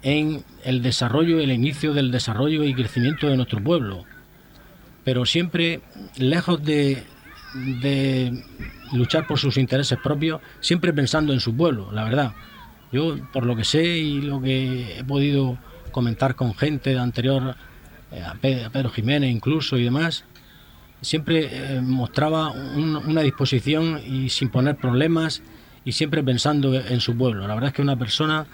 en 0.02 0.44
el 0.64 0.80
desarrollo, 0.82 1.40
el 1.40 1.50
inicio 1.50 1.92
del 1.92 2.10
desarrollo 2.12 2.64
y 2.64 2.74
crecimiento 2.74 3.28
de 3.28 3.36
nuestro 3.36 3.62
pueblo, 3.62 4.04
pero 5.04 5.26
siempre 5.26 5.80
lejos 6.16 6.62
de, 6.62 7.02
de 7.82 8.44
luchar 8.92 9.26
por 9.26 9.38
sus 9.38 9.56
intereses 9.56 9.98
propios, 10.02 10.40
siempre 10.60 10.92
pensando 10.92 11.32
en 11.32 11.40
su 11.40 11.56
pueblo, 11.56 11.90
la 11.92 12.04
verdad. 12.04 12.32
Yo, 12.92 13.16
por 13.32 13.44
lo 13.44 13.54
que 13.56 13.64
sé 13.64 13.84
y 13.84 14.20
lo 14.22 14.40
que 14.40 14.98
he 14.98 15.04
podido 15.04 15.58
comentar 15.92 16.34
con 16.34 16.54
gente 16.54 16.90
de 16.90 16.98
anterior, 16.98 17.54
eh, 18.12 18.22
a 18.22 18.34
Pe- 18.34 18.64
a 18.64 18.70
Pedro 18.70 18.90
Jiménez 18.90 19.30
incluso 19.30 19.76
y 19.76 19.84
demás, 19.84 20.24
siempre 21.02 21.48
eh, 21.76 21.80
mostraba 21.80 22.50
un- 22.50 22.96
una 22.96 23.20
disposición 23.22 24.00
y 24.06 24.30
sin 24.30 24.48
poner 24.48 24.76
problemas 24.76 25.42
y 25.84 25.92
siempre 25.92 26.22
pensando 26.22 26.74
en 26.74 27.00
su 27.00 27.16
pueblo. 27.16 27.46
La 27.46 27.54
verdad 27.54 27.68
es 27.68 27.74
que 27.74 27.82
una 27.82 27.96
persona 27.96 28.46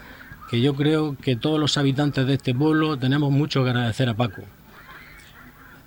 que 0.51 0.61
yo 0.61 0.75
creo 0.75 1.17
que 1.17 1.37
todos 1.37 1.59
los 1.59 1.77
habitantes 1.79 2.27
de 2.27 2.35
este 2.35 2.55
pueblo 2.55 2.97
tenemos 2.99 3.31
mucho 3.33 3.63
que 3.65 3.71
agradecer 3.71 4.09
a 4.09 4.15
Paco. 4.15 4.43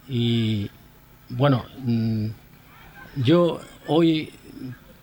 Y 0.10 0.69
bueno, 1.29 1.65
mm, 1.86 2.27
yo 3.17 3.60
hoy, 3.88 4.31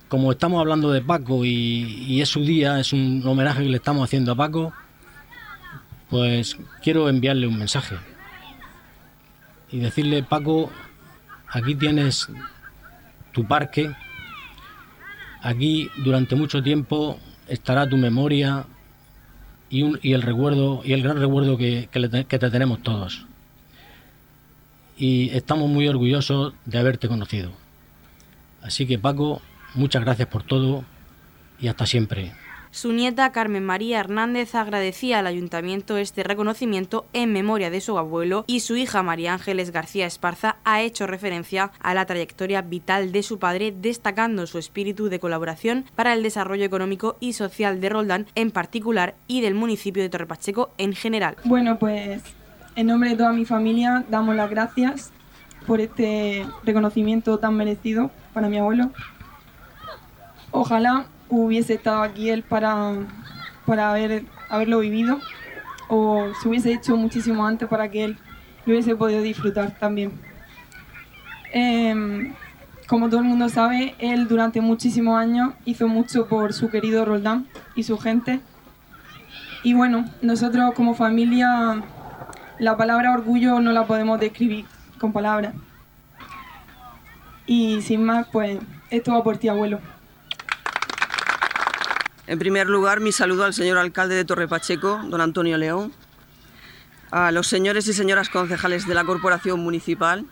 como 0.09 0.33
estamos 0.33 0.61
hablando 0.61 0.90
de 0.90 1.01
Paco 1.01 1.45
y, 1.45 2.21
es 2.21 2.29
su 2.29 2.40
día, 2.45 2.79
es 2.79 2.93
un 2.93 3.23
homenaje 3.27 3.62
que 3.62 3.69
le 3.69 3.77
estamos 3.77 4.05
haciendo 4.05 4.33
a 4.33 4.37
Paco, 4.37 4.73
pues 6.11 6.57
quiero 6.83 7.09
enviarle 7.09 7.47
un 7.47 7.59
mensaje 7.59 7.97
y 9.71 9.79
decirle, 9.79 10.23
Paco, 10.23 10.71
aquí 11.49 11.75
tienes 11.75 12.29
tu 13.33 13.47
parque, 13.47 13.93
aquí 15.43 15.90
durante 15.97 16.37
mucho 16.37 16.62
tiempo 16.62 17.19
estará 17.49 17.88
tu 17.88 17.97
memoria 17.97 18.67
y, 19.71 20.12
el 20.12 20.23
recuerdo 20.23 20.83
y 20.85 20.93
el 20.93 21.03
gran 21.03 21.19
recuerdo 21.19 21.57
que, 21.57 21.88
que 21.90 22.38
te 22.38 22.51
tenemos 22.51 22.83
todos. 22.83 23.27
Y 24.97 25.31
estamos 25.31 25.69
muy 25.69 25.88
orgullosos 25.88 26.55
de 26.64 26.79
haberte 26.79 27.09
conocido. 27.09 27.51
Así 28.62 28.87
que 28.87 28.99
Paco, 28.99 29.43
muchas 29.74 30.02
gracias 30.04 30.28
por 30.28 30.42
todo 30.42 30.84
y 31.60 31.68
hasta 31.68 31.87
siempre. 31.87 32.32
Su 32.74 32.92
nieta 32.92 33.30
Carmen 33.30 33.64
María 33.64 34.00
Hernández 34.00 34.56
agradecía 34.56 35.20
al 35.20 35.28
ayuntamiento 35.28 35.96
este 35.96 36.24
reconocimiento 36.24 37.06
en 37.12 37.32
memoria 37.32 37.70
de 37.70 37.80
su 37.80 37.96
abuelo 37.98 38.44
y 38.48 38.60
su 38.60 38.74
hija 38.74 39.04
María 39.04 39.32
Ángeles 39.32 39.70
García 39.70 40.06
Esparza 40.06 40.56
ha 40.64 40.82
hecho 40.82 41.06
referencia 41.06 41.70
a 41.78 41.94
la 41.94 42.04
trayectoria 42.04 42.62
vital 42.62 43.12
de 43.12 43.22
su 43.22 43.38
padre, 43.38 43.72
destacando 43.80 44.48
su 44.48 44.58
espíritu 44.58 45.08
de 45.08 45.20
colaboración 45.20 45.84
para 45.94 46.14
el 46.14 46.24
desarrollo 46.24 46.64
económico 46.64 47.16
y 47.20 47.34
social 47.34 47.80
de 47.80 47.90
Roldán 47.90 48.26
en 48.34 48.50
particular 48.50 49.14
y 49.28 49.40
del 49.40 49.54
municipio 49.54 50.02
de 50.02 50.08
Torrepacheco 50.08 50.70
en 50.76 50.94
general. 50.94 51.37
Bueno, 51.44 51.78
pues 51.78 52.24
en 52.74 52.88
nombre 52.88 53.10
de 53.10 53.16
toda 53.16 53.32
mi 53.32 53.44
familia 53.44 54.04
damos 54.10 54.34
las 54.34 54.50
gracias 54.50 55.12
por 55.64 55.80
este 55.80 56.44
reconocimiento 56.64 57.38
tan 57.38 57.54
merecido 57.54 58.10
para 58.32 58.48
mi 58.48 58.58
abuelo. 58.58 58.90
Ojalá 60.57 61.07
hubiese 61.29 61.75
estado 61.75 62.01
aquí 62.03 62.31
él 62.31 62.45
para, 62.45 62.93
para 63.67 63.90
haber, 63.90 64.25
haberlo 64.49 64.79
vivido 64.79 65.19
o 65.88 66.29
se 66.40 66.49
hubiese 66.49 66.73
hecho 66.73 66.97
muchísimo 66.97 67.45
antes 67.45 67.69
para 67.69 67.90
que 67.90 68.05
él 68.05 68.19
lo 68.64 68.73
hubiese 68.73 68.95
podido 68.95 69.21
disfrutar 69.21 69.77
también. 69.81 70.12
Em, 71.53 72.35
como 72.87 73.09
todo 73.09 73.19
el 73.19 73.27
mundo 73.27 73.49
sabe, 73.49 73.97
él 73.99 74.29
durante 74.29 74.61
muchísimos 74.61 75.19
años 75.19 75.55
hizo 75.64 75.88
mucho 75.88 76.29
por 76.29 76.53
su 76.53 76.71
querido 76.71 77.05
Roldán 77.05 77.49
y 77.75 77.83
su 77.83 77.99
gente. 77.99 78.38
Y 79.64 79.75
bueno, 79.75 80.05
nosotros 80.23 80.73
como 80.75 80.95
familia 80.95 81.83
la 82.61 82.77
palabra 82.77 83.12
orgullo 83.12 83.59
no 83.59 83.73
la 83.73 83.88
podemos 83.88 84.21
describir 84.21 84.67
con 85.01 85.12
palabras. 85.12 85.53
Y 87.45 87.83
sin 87.83 88.05
más, 88.05 88.29
pues 88.31 88.61
esto 88.90 89.14
va 89.14 89.25
por 89.25 89.37
ti, 89.37 89.49
abuelo. 89.49 89.81
En 92.26 92.38
primer 92.38 92.68
lugar, 92.68 93.00
mi 93.00 93.12
saludo 93.12 93.44
al 93.44 93.52
señor 93.52 93.76
alcalde 93.76 94.14
de 94.14 94.24
Torre 94.24 94.48
Pacheco, 94.48 94.98
don 95.08 95.20
Antonio 95.20 95.58
León, 95.58 95.92
a 97.10 97.30
los 97.32 97.48
señores 97.48 97.87
y 97.87 97.92
señoras 97.92 98.30
concejales 98.30 98.87
de 98.87 98.94
la 98.94 99.04
Corporación 99.04 99.60
Municipal, 99.60 100.24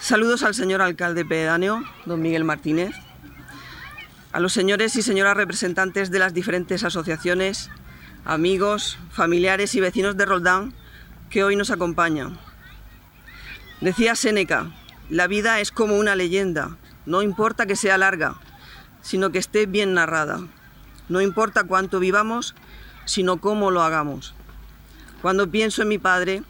saludos 0.00 0.42
al 0.42 0.54
señor 0.54 0.82
alcalde 0.82 1.24
pedáneo, 1.24 1.82
don 2.04 2.20
Miguel 2.20 2.44
Martínez, 2.44 2.94
a 4.32 4.40
los 4.40 4.52
señores 4.52 4.94
y 4.96 5.02
señoras 5.02 5.34
representantes 5.34 6.10
de 6.10 6.18
las 6.18 6.34
diferentes 6.34 6.84
asociaciones, 6.84 7.70
amigos, 8.26 8.98
familiares 9.12 9.74
y 9.74 9.80
vecinos 9.80 10.14
de 10.18 10.26
Roldán 10.26 10.74
que 11.30 11.42
hoy 11.42 11.56
nos 11.56 11.70
acompañan. 11.70 12.38
Decía 13.80 14.14
Séneca, 14.14 14.70
la 15.08 15.26
vida 15.26 15.60
es 15.60 15.70
como 15.70 15.96
una 15.96 16.14
leyenda, 16.16 16.76
no 17.06 17.22
importa 17.22 17.64
que 17.64 17.76
sea 17.76 17.96
larga, 17.96 18.34
sino 19.04 19.30
que 19.30 19.38
esté 19.38 19.66
bien 19.66 19.92
narrada. 19.92 20.40
No 21.10 21.20
importa 21.20 21.64
cuánto 21.64 22.00
vivamos, 22.00 22.54
sino 23.04 23.36
cómo 23.36 23.70
lo 23.70 23.82
hagamos. 23.82 24.34
Cuando 25.20 25.50
pienso 25.50 25.82
en 25.82 25.88
mi 25.88 25.98
padre, 25.98 26.42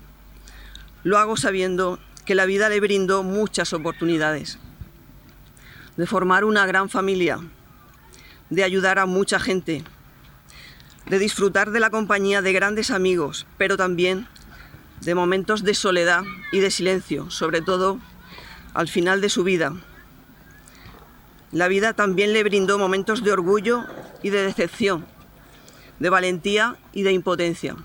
lo 1.02 1.18
hago 1.18 1.36
sabiendo 1.36 1.98
que 2.24 2.36
la 2.36 2.46
vida 2.46 2.68
le 2.68 2.78
brindó 2.78 3.24
muchas 3.24 3.72
oportunidades. 3.72 4.58
De 5.96 6.06
formar 6.06 6.44
una 6.44 6.64
gran 6.64 6.88
familia, 6.88 7.40
de 8.50 8.62
ayudar 8.62 9.00
a 9.00 9.06
mucha 9.06 9.40
gente, 9.40 9.82
de 11.06 11.18
disfrutar 11.18 11.72
de 11.72 11.80
la 11.80 11.90
compañía 11.90 12.40
de 12.40 12.52
grandes 12.52 12.92
amigos, 12.92 13.46
pero 13.58 13.76
también 13.76 14.28
de 15.00 15.16
momentos 15.16 15.64
de 15.64 15.74
soledad 15.74 16.22
y 16.52 16.60
de 16.60 16.70
silencio, 16.70 17.30
sobre 17.30 17.62
todo 17.62 17.98
al 18.74 18.88
final 18.88 19.20
de 19.20 19.28
su 19.28 19.42
vida, 19.42 19.72
la 21.54 21.68
vida 21.68 21.92
también 21.94 22.32
le 22.32 22.42
brindó 22.42 22.78
momentos 22.78 23.22
de 23.22 23.30
orgullo 23.30 23.84
y 24.24 24.30
de 24.30 24.42
decepción, 24.42 25.06
de 26.00 26.10
valentía 26.10 26.76
y 26.92 27.04
de 27.04 27.12
impotencia. 27.12 27.76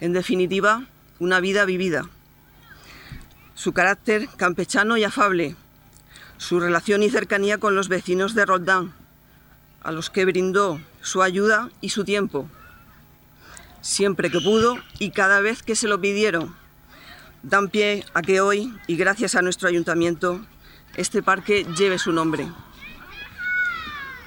En 0.00 0.12
definitiva, 0.12 0.84
una 1.18 1.40
vida 1.40 1.64
vivida. 1.64 2.04
su 3.54 3.72
carácter 3.72 4.28
campechano 4.36 4.96
y 4.98 5.02
afable, 5.02 5.56
su 6.36 6.60
relación 6.60 7.02
y 7.02 7.10
cercanía 7.10 7.58
con 7.58 7.74
los 7.74 7.88
vecinos 7.88 8.36
de 8.36 8.46
Roldán, 8.46 8.92
a 9.82 9.90
los 9.90 10.10
que 10.10 10.24
brindó 10.24 10.80
su 11.00 11.22
ayuda 11.22 11.70
y 11.80 11.88
su 11.88 12.04
tiempo, 12.04 12.48
siempre 13.80 14.30
que 14.30 14.40
pudo 14.40 14.76
y 15.00 15.10
cada 15.10 15.40
vez 15.40 15.64
que 15.64 15.74
se 15.74 15.88
lo 15.88 16.00
pidieron. 16.00 16.54
Dan 17.42 17.68
pie 17.68 18.04
a 18.14 18.22
que 18.22 18.40
hoy, 18.40 18.72
y 18.86 18.96
gracias 18.96 19.34
a 19.34 19.42
nuestro 19.42 19.68
ayuntamiento, 19.68 20.40
este 20.96 21.22
parque 21.22 21.66
lleve 21.76 21.98
su 21.98 22.12
nombre. 22.12 22.48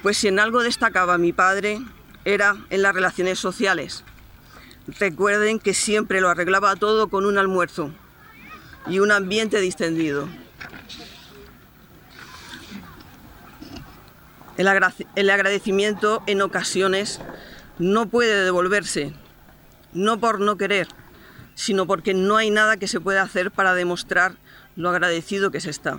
Pues 0.02 0.18
si 0.18 0.28
en 0.28 0.40
algo 0.40 0.62
destacaba 0.62 1.18
mi 1.18 1.32
padre, 1.32 1.80
era 2.24 2.56
en 2.70 2.82
las 2.82 2.94
relaciones 2.94 3.38
sociales. 3.38 4.04
Recuerden 4.98 5.58
que 5.58 5.74
siempre 5.74 6.20
lo 6.20 6.28
arreglaba 6.28 6.76
todo 6.76 7.08
con 7.08 7.24
un 7.24 7.38
almuerzo 7.38 7.92
y 8.86 8.98
un 8.98 9.12
ambiente 9.12 9.60
distendido. 9.60 10.28
El, 14.56 15.30
agradecimiento 15.30 16.22
en 16.26 16.42
ocasiones 16.42 17.20
no 17.78 18.06
puede 18.06 18.44
devolverse, 18.44 19.12
no 19.92 20.20
por 20.20 20.40
no 20.40 20.56
querer, 20.56 20.88
sino 21.54 21.86
porque 21.86 22.12
no 22.12 22.36
hay 22.36 22.50
nada 22.50 22.76
que 22.76 22.86
se 22.86 23.00
pueda 23.00 23.22
hacer 23.22 23.50
para 23.50 23.74
demostrar 23.74 24.34
lo 24.76 24.90
agradecido 24.90 25.50
que 25.50 25.60
se 25.60 25.70
está. 25.70 25.98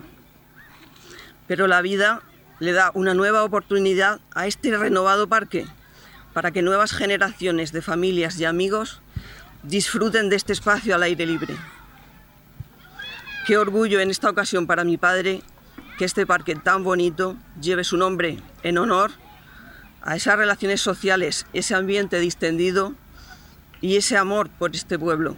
Pero 1.46 1.66
la 1.66 1.82
vida 1.82 2.22
le 2.60 2.72
da 2.72 2.90
una 2.94 3.14
nueva 3.14 3.44
oportunidad 3.44 4.20
a 4.34 4.46
este 4.46 4.76
renovado 4.76 5.28
parque 5.28 5.66
para 6.32 6.50
que 6.50 6.62
nuevas 6.62 6.92
generaciones 6.92 7.72
de 7.72 7.82
familias 7.82 8.38
y 8.38 8.44
amigos 8.44 9.00
disfruten 9.62 10.28
de 10.30 10.36
este 10.36 10.52
espacio 10.52 10.94
al 10.94 11.02
aire 11.02 11.26
libre. 11.26 11.56
Qué 13.46 13.56
orgullo 13.56 14.00
en 14.00 14.10
esta 14.10 14.30
ocasión 14.30 14.66
para 14.66 14.84
mi 14.84 14.96
padre 14.96 15.42
que 15.98 16.04
este 16.04 16.26
parque 16.26 16.56
tan 16.56 16.82
bonito 16.82 17.36
lleve 17.60 17.84
su 17.84 17.96
nombre 17.96 18.38
en 18.62 18.78
honor 18.78 19.12
a 20.02 20.16
esas 20.16 20.36
relaciones 20.36 20.80
sociales, 20.80 21.46
ese 21.52 21.74
ambiente 21.74 22.18
distendido 22.18 22.94
y 23.80 23.96
ese 23.96 24.16
amor 24.16 24.50
por 24.50 24.74
este 24.74 24.98
pueblo. 24.98 25.36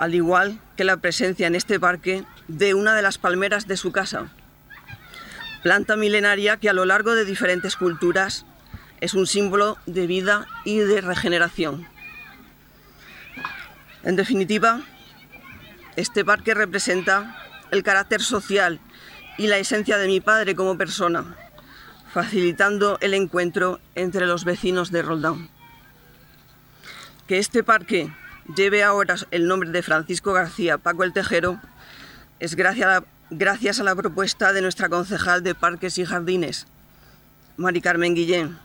Al 0.00 0.14
igual 0.14 0.58
que 0.78 0.84
la 0.84 0.96
presencia 0.96 1.46
en 1.46 1.54
este 1.54 1.78
parque 1.78 2.24
de 2.48 2.72
una 2.72 2.94
de 2.94 3.02
las 3.02 3.18
palmeras 3.18 3.66
de 3.66 3.76
su 3.76 3.92
casa, 3.92 4.28
planta 5.62 5.94
milenaria 5.94 6.56
que 6.56 6.70
a 6.70 6.72
lo 6.72 6.86
largo 6.86 7.14
de 7.14 7.26
diferentes 7.26 7.76
culturas 7.76 8.46
es 9.02 9.12
un 9.12 9.26
símbolo 9.26 9.76
de 9.84 10.06
vida 10.06 10.46
y 10.64 10.78
de 10.78 11.02
regeneración. 11.02 11.86
En 14.02 14.16
definitiva, 14.16 14.80
este 15.96 16.24
parque 16.24 16.54
representa 16.54 17.36
el 17.70 17.82
carácter 17.82 18.22
social 18.22 18.80
y 19.36 19.48
la 19.48 19.58
esencia 19.58 19.98
de 19.98 20.06
mi 20.06 20.22
padre 20.22 20.54
como 20.54 20.78
persona, 20.78 21.36
facilitando 22.10 22.96
el 23.02 23.12
encuentro 23.12 23.80
entre 23.94 24.24
los 24.24 24.46
vecinos 24.46 24.90
de 24.90 25.02
Roldán. 25.02 25.50
Que 27.26 27.38
este 27.38 27.62
parque 27.62 28.10
lleve 28.54 28.82
ahora 28.82 29.16
el 29.30 29.46
nombre 29.46 29.70
de 29.70 29.82
Francisco 29.82 30.32
García 30.32 30.78
Paco 30.78 31.04
el 31.04 31.12
Tejero 31.12 31.60
es 32.38 32.56
gracias 32.56 32.86
a 32.86 33.00
la, 33.00 33.04
gracias 33.30 33.80
a 33.80 33.84
la 33.84 33.94
propuesta 33.94 34.52
de 34.52 34.62
nuestra 34.62 34.88
concejal 34.88 35.42
de 35.42 35.54
Parques 35.54 35.98
y 35.98 36.04
Jardines, 36.04 36.66
Mari 37.56 37.80
Carmen 37.80 38.14
Guillén, 38.14 38.58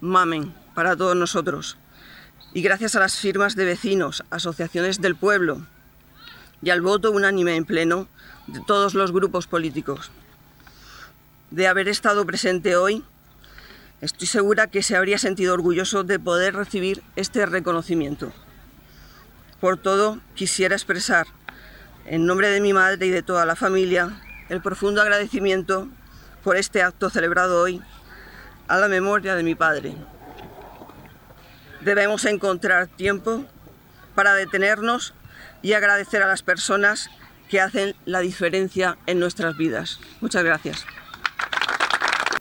Mamen, 0.00 0.54
para 0.74 0.96
todos 0.96 1.16
nosotros, 1.16 1.76
y 2.54 2.62
gracias 2.62 2.94
a 2.94 3.00
las 3.00 3.16
firmas 3.16 3.56
de 3.56 3.64
vecinos, 3.64 4.22
asociaciones 4.30 5.00
del 5.00 5.16
pueblo 5.16 5.66
y 6.62 6.70
al 6.70 6.80
voto 6.80 7.10
unánime 7.10 7.56
en 7.56 7.64
pleno 7.64 8.08
de 8.46 8.60
todos 8.66 8.94
los 8.94 9.12
grupos 9.12 9.46
políticos. 9.46 10.10
De 11.50 11.66
haber 11.66 11.88
estado 11.88 12.24
presente 12.24 12.76
hoy, 12.76 13.04
estoy 14.00 14.26
segura 14.26 14.68
que 14.68 14.82
se 14.82 14.96
habría 14.96 15.18
sentido 15.18 15.54
orgulloso 15.54 16.04
de 16.04 16.18
poder 16.18 16.54
recibir 16.54 17.02
este 17.16 17.44
reconocimiento. 17.44 18.32
Por 19.60 19.78
todo, 19.78 20.20
quisiera 20.34 20.74
expresar, 20.74 21.26
en 22.04 22.26
nombre 22.26 22.50
de 22.50 22.60
mi 22.60 22.72
madre 22.72 23.06
y 23.06 23.10
de 23.10 23.22
toda 23.22 23.46
la 23.46 23.56
familia, 23.56 24.20
el 24.48 24.60
profundo 24.60 25.00
agradecimiento 25.00 25.88
por 26.44 26.56
este 26.56 26.82
acto 26.82 27.10
celebrado 27.10 27.62
hoy 27.62 27.82
a 28.68 28.76
la 28.76 28.88
memoria 28.88 29.34
de 29.34 29.42
mi 29.42 29.54
padre. 29.54 29.94
Debemos 31.80 32.24
encontrar 32.24 32.86
tiempo 32.86 33.44
para 34.14 34.34
detenernos 34.34 35.14
y 35.62 35.72
agradecer 35.72 36.22
a 36.22 36.28
las 36.28 36.42
personas 36.42 37.10
que 37.48 37.60
hacen 37.60 37.94
la 38.04 38.20
diferencia 38.20 38.98
en 39.06 39.18
nuestras 39.18 39.56
vidas. 39.56 40.00
Muchas 40.20 40.44
gracias. 40.44 40.84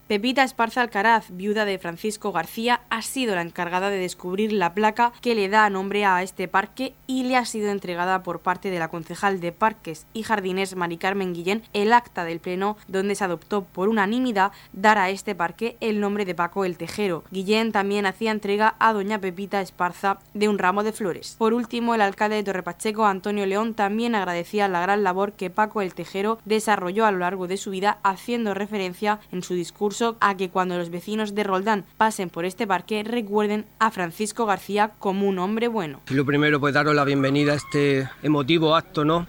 Pepita 0.07 0.43
Esparza 0.43 0.81
Alcaraz, 0.81 1.31
viuda 1.31 1.65
de 1.65 1.79
Francisco 1.79 2.31
García, 2.31 2.81
ha 2.91 3.01
sido 3.01 3.33
la 3.33 3.41
encargada 3.41 3.89
de 3.89 3.97
descubrir 3.97 4.53
la 4.53 4.75
placa 4.75 5.11
que 5.19 5.33
le 5.33 5.49
da 5.49 5.67
nombre 5.71 6.05
a 6.05 6.21
este 6.21 6.47
parque 6.47 6.93
y 7.07 7.23
le 7.23 7.37
ha 7.37 7.45
sido 7.45 7.71
entregada 7.71 8.21
por 8.21 8.41
parte 8.41 8.69
de 8.69 8.77
la 8.77 8.89
concejal 8.89 9.39
de 9.39 9.51
Parques 9.51 10.05
y 10.13 10.21
Jardines 10.21 10.75
Mari 10.75 10.97
Carmen 10.97 11.33
Guillén 11.33 11.63
el 11.73 11.91
acta 11.91 12.23
del 12.23 12.39
Pleno 12.39 12.77
donde 12.87 13.15
se 13.15 13.23
adoptó 13.23 13.63
por 13.63 13.89
unanimidad 13.89 14.51
dar 14.73 14.99
a 14.99 15.09
este 15.09 15.33
parque 15.33 15.75
el 15.79 15.99
nombre 15.99 16.23
de 16.23 16.35
Paco 16.35 16.65
el 16.65 16.77
Tejero. 16.77 17.23
Guillén 17.31 17.71
también 17.71 18.05
hacía 18.05 18.29
entrega 18.29 18.75
a 18.77 18.93
doña 18.93 19.19
Pepita 19.19 19.59
Esparza 19.59 20.19
de 20.35 20.49
un 20.49 20.59
ramo 20.59 20.83
de 20.83 20.93
flores. 20.93 21.35
Por 21.39 21.55
último, 21.55 21.95
el 21.95 22.01
alcalde 22.01 22.35
de 22.35 22.43
Torrepacheco, 22.43 23.07
Antonio 23.07 23.47
León, 23.47 23.73
también 23.73 24.13
agradecía 24.13 24.67
la 24.67 24.81
gran 24.81 25.01
labor 25.01 25.33
que 25.33 25.49
Paco 25.49 25.81
el 25.81 25.95
Tejero 25.95 26.37
desarrolló 26.45 27.07
a 27.07 27.11
lo 27.11 27.17
largo 27.17 27.47
de 27.47 27.57
su 27.57 27.71
vida 27.71 27.97
haciendo 28.03 28.53
referencia 28.53 29.19
en 29.31 29.41
su 29.41 29.55
discurso 29.55 29.94
a 30.19 30.35
que 30.35 30.49
cuando 30.49 30.77
los 30.77 30.89
vecinos 30.89 31.35
de 31.35 31.43
Roldán 31.43 31.85
pasen 31.97 32.29
por 32.29 32.45
este 32.45 32.67
parque 32.67 33.03
recuerden 33.03 33.65
a 33.79 33.91
Francisco 33.91 34.45
García 34.45 34.91
como 34.99 35.27
un 35.27 35.39
hombre 35.39 35.67
bueno. 35.67 36.01
Lo 36.09 36.25
primero, 36.25 36.59
pues 36.59 36.73
daros 36.73 36.95
la 36.95 37.05
bienvenida 37.05 37.53
a 37.53 37.55
este 37.55 38.09
emotivo 38.21 38.75
acto, 38.75 39.05
¿no? 39.05 39.27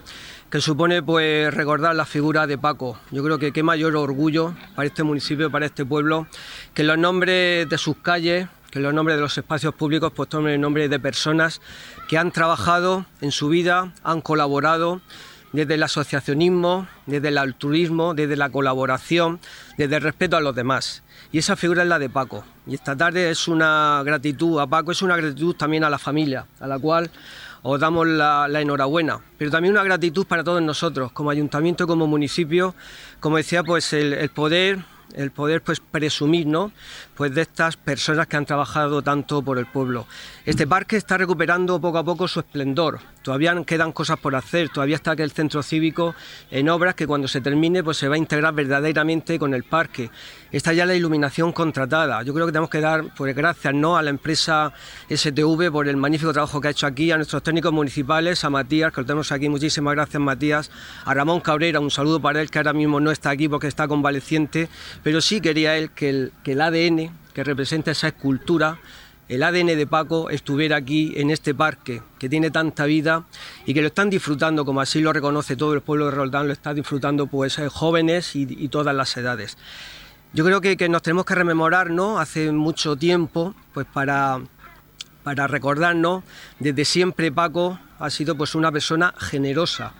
que 0.49 0.61
supone 0.61 1.03
pues 1.03 1.53
recordar 1.53 1.95
la 1.95 2.05
figura 2.05 2.47
de 2.47 2.57
Paco. 2.57 2.97
Yo 3.11 3.23
creo 3.23 3.37
que 3.37 3.51
qué 3.51 3.63
mayor 3.63 3.95
orgullo 3.97 4.53
para 4.75 4.87
este 4.87 5.03
municipio, 5.03 5.51
para 5.51 5.65
este 5.65 5.85
pueblo, 5.85 6.27
que 6.73 6.83
los 6.83 6.97
nombres 6.97 7.67
de 7.67 7.77
sus 7.77 7.97
calles, 7.97 8.47
que 8.71 8.79
los 8.79 8.93
nombres 8.93 9.17
de 9.17 9.21
los 9.21 9.37
espacios 9.37 9.73
públicos 9.73 10.11
pues 10.15 10.29
tomen 10.29 10.53
el 10.53 10.61
nombre 10.61 10.87
de 10.87 10.99
personas 10.99 11.61
que 12.07 12.17
han 12.17 12.31
trabajado 12.31 13.05
en 13.19 13.31
su 13.31 13.49
vida, 13.49 13.93
han 14.03 14.21
colaborado 14.21 15.01
desde 15.53 15.75
el 15.75 15.83
asociacionismo, 15.83 16.87
desde 17.05 17.29
el 17.29 17.37
altruismo, 17.37 18.13
desde 18.13 18.35
la 18.35 18.49
colaboración, 18.49 19.39
desde 19.77 19.95
el 19.95 20.01
respeto 20.01 20.37
a 20.37 20.41
los 20.41 20.55
demás. 20.55 21.03
Y 21.31 21.39
esa 21.39 21.55
figura 21.55 21.83
es 21.83 21.89
la 21.89 21.99
de 21.99 22.09
Paco. 22.09 22.43
Y 22.65 22.75
esta 22.75 22.95
tarde 22.95 23.29
es 23.29 23.47
una 23.47 24.01
gratitud 24.05 24.59
a 24.59 24.67
Paco, 24.67 24.91
es 24.91 25.01
una 25.01 25.17
gratitud 25.17 25.55
también 25.55 25.83
a 25.83 25.89
la 25.89 25.97
familia, 25.97 26.45
a 26.59 26.67
la 26.67 26.79
cual 26.79 27.09
os 27.63 27.79
damos 27.79 28.07
la, 28.07 28.47
enhorabuena, 28.61 29.19
pero 29.37 29.51
también 29.51 29.73
una 29.73 29.83
gratitud 29.83 30.25
para 30.25 30.43
todos 30.43 30.61
nosotros, 30.61 31.11
como 31.11 31.31
ayuntamiento, 31.31 31.87
como 31.87 32.07
municipio, 32.07 32.75
como 33.19 33.37
decía, 33.37 33.63
pues 33.63 33.91
el, 33.93 34.13
el 34.13 34.29
poder 34.29 34.79
el 35.15 35.31
poder 35.31 35.61
pues 35.61 35.79
presumir 35.79 36.47
¿no? 36.47 36.71
Pues 37.17 37.33
de 37.33 37.41
estas 37.41 37.75
personas 37.75 38.27
que 38.27 38.37
han 38.37 38.45
trabajado 38.45 39.01
tanto 39.01 39.41
por 39.41 39.57
el 39.57 39.65
pueblo. 39.65 40.05
Este 40.45 40.67
parque 40.67 40.97
está 40.97 41.17
recuperando 41.17 41.81
poco 41.81 41.97
a 41.97 42.03
poco 42.03 42.27
su 42.27 42.39
esplendor. 42.39 42.99
Todavía 43.23 43.55
quedan 43.65 43.91
cosas 43.91 44.19
por 44.19 44.35
hacer, 44.35 44.69
todavía 44.69 44.95
está 44.95 45.11
aquel 45.11 45.31
centro 45.31 45.63
cívico 45.63 46.15
en 46.51 46.69
obras 46.69 46.95
que 46.95 47.07
cuando 47.07 47.27
se 47.27 47.41
termine 47.41 47.83
pues 47.83 47.97
se 47.97 48.07
va 48.07 48.15
a 48.15 48.17
integrar 48.17 48.53
verdaderamente 48.53 49.39
con 49.39 49.53
el 49.53 49.63
parque. 49.63 50.11
Está 50.51 50.73
ya 50.73 50.85
la 50.85 50.95
iluminación 50.95 51.51
contratada. 51.51 52.21
Yo 52.23 52.33
creo 52.33 52.45
que 52.45 52.51
tenemos 52.51 52.69
que 52.69 52.79
dar 52.79 53.03
pues 53.15 53.35
gracias 53.35 53.73
¿no? 53.73 53.97
a 53.97 54.03
la 54.03 54.11
empresa 54.11 54.71
STV 55.09 55.71
por 55.71 55.87
el 55.87 55.97
magnífico 55.97 56.31
trabajo 56.31 56.61
que 56.61 56.69
ha 56.69 56.71
hecho 56.71 56.87
aquí, 56.87 57.11
a 57.11 57.17
nuestros 57.17 57.41
técnicos 57.41 57.73
municipales, 57.73 58.43
a 58.43 58.49
Matías, 58.49 58.93
que 58.93 59.01
lo 59.01 59.07
tenemos 59.07 59.31
aquí, 59.31 59.49
muchísimas 59.49 59.95
gracias 59.95 60.21
Matías, 60.21 60.71
a 61.03 61.13
Ramón 61.13 61.41
Cabrera, 61.41 61.79
un 61.79 61.91
saludo 61.91 62.21
para 62.21 62.41
él 62.41 62.51
que 62.51 62.59
ahora 62.59 62.73
mismo 62.73 62.99
no 62.99 63.11
está 63.11 63.31
aquí 63.31 63.49
porque 63.49 63.67
está 63.67 63.87
convaleciente, 63.87 64.69
pero 65.03 65.19
sí 65.19 65.41
quería 65.41 65.75
él 65.75 65.89
que 65.91 66.09
el, 66.09 66.31
que 66.43 66.53
el 66.53 66.61
ADN 66.61 67.06
que 67.37 67.43
representa 67.43 67.91
esa 67.91 68.07
escultura, 68.07 68.79
el 69.29 69.43
ADN 69.43 69.67
de 69.67 69.85
Paco 69.85 70.31
estuviera 70.31 70.75
aquí 70.75 71.13
en 71.17 71.29
este 71.29 71.53
parque 71.53 72.01
que 72.17 72.29
tiene 72.29 72.49
tanta 72.49 72.85
vida 72.85 73.25
y 73.67 73.75
que 73.75 73.81
lo 73.81 73.89
están 73.89 74.09
disfrutando, 74.09 74.65
como 74.65 74.81
así 74.81 75.01
lo 75.01 75.13
reconoce 75.13 75.55
todo 75.55 75.75
el 75.75 75.81
pueblo 75.81 76.05
de 76.05 76.13
Roldán, 76.13 76.47
lo 76.47 76.53
está 76.53 76.73
disfrutando 76.73 77.27
pues 77.27 77.59
eh, 77.59 77.69
jóvenes 77.69 78.35
y, 78.35 78.67
todas 78.69 78.95
las 78.95 79.15
edades. 79.17 79.55
Yo 80.33 80.43
creo 80.45 80.61
que, 80.61 80.89
nos 80.89 81.03
tenemos 81.03 81.25
que 81.25 81.35
rememorar, 81.35 81.91
¿no? 81.91 82.17
Hace 82.17 82.51
mucho 82.51 82.95
tiempo, 82.95 83.53
pues 83.71 83.85
para, 83.85 84.41
para 85.21 85.45
recordarnos, 85.45 86.23
desde 86.57 86.85
siempre 86.85 87.31
Paco 87.31 87.79
ha 87.99 88.09
sido 88.09 88.35
pues 88.35 88.55
una 88.55 88.71
persona 88.71 89.13
generosa, 89.15 89.93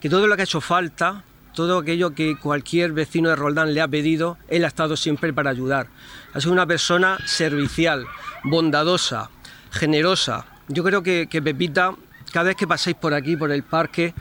que 0.00 0.08
todo 0.08 0.28
lo 0.28 0.36
que 0.36 0.42
ha 0.42 0.44
hecho 0.44 0.60
falta, 0.60 1.24
todo 1.54 1.78
aquello 1.78 2.14
que 2.14 2.36
cualquier 2.36 2.92
vecino 2.92 3.30
de 3.30 3.36
Roldán 3.36 3.72
le 3.72 3.80
ha 3.80 3.88
pedido, 3.88 4.36
él 4.48 4.64
ha 4.64 4.68
estado 4.68 4.96
siempre 4.96 5.32
para 5.32 5.50
ayudar. 5.50 5.86
Ha 6.34 6.40
sido 6.40 6.52
una 6.52 6.66
persona 6.66 7.18
servicial, 7.26 8.06
bondadosa, 8.42 9.30
generosa. 9.70 10.46
Yo 10.68 10.82
creo 10.84 11.02
que, 11.02 11.26
Pepita, 11.26 11.94
cada 12.32 12.46
vez 12.46 12.56
que 12.56 12.66
pasáis 12.66 12.96
por 12.96 13.14
aquí, 13.14 13.36
por 13.36 13.50
el 13.52 13.62
parque, 13.62 14.14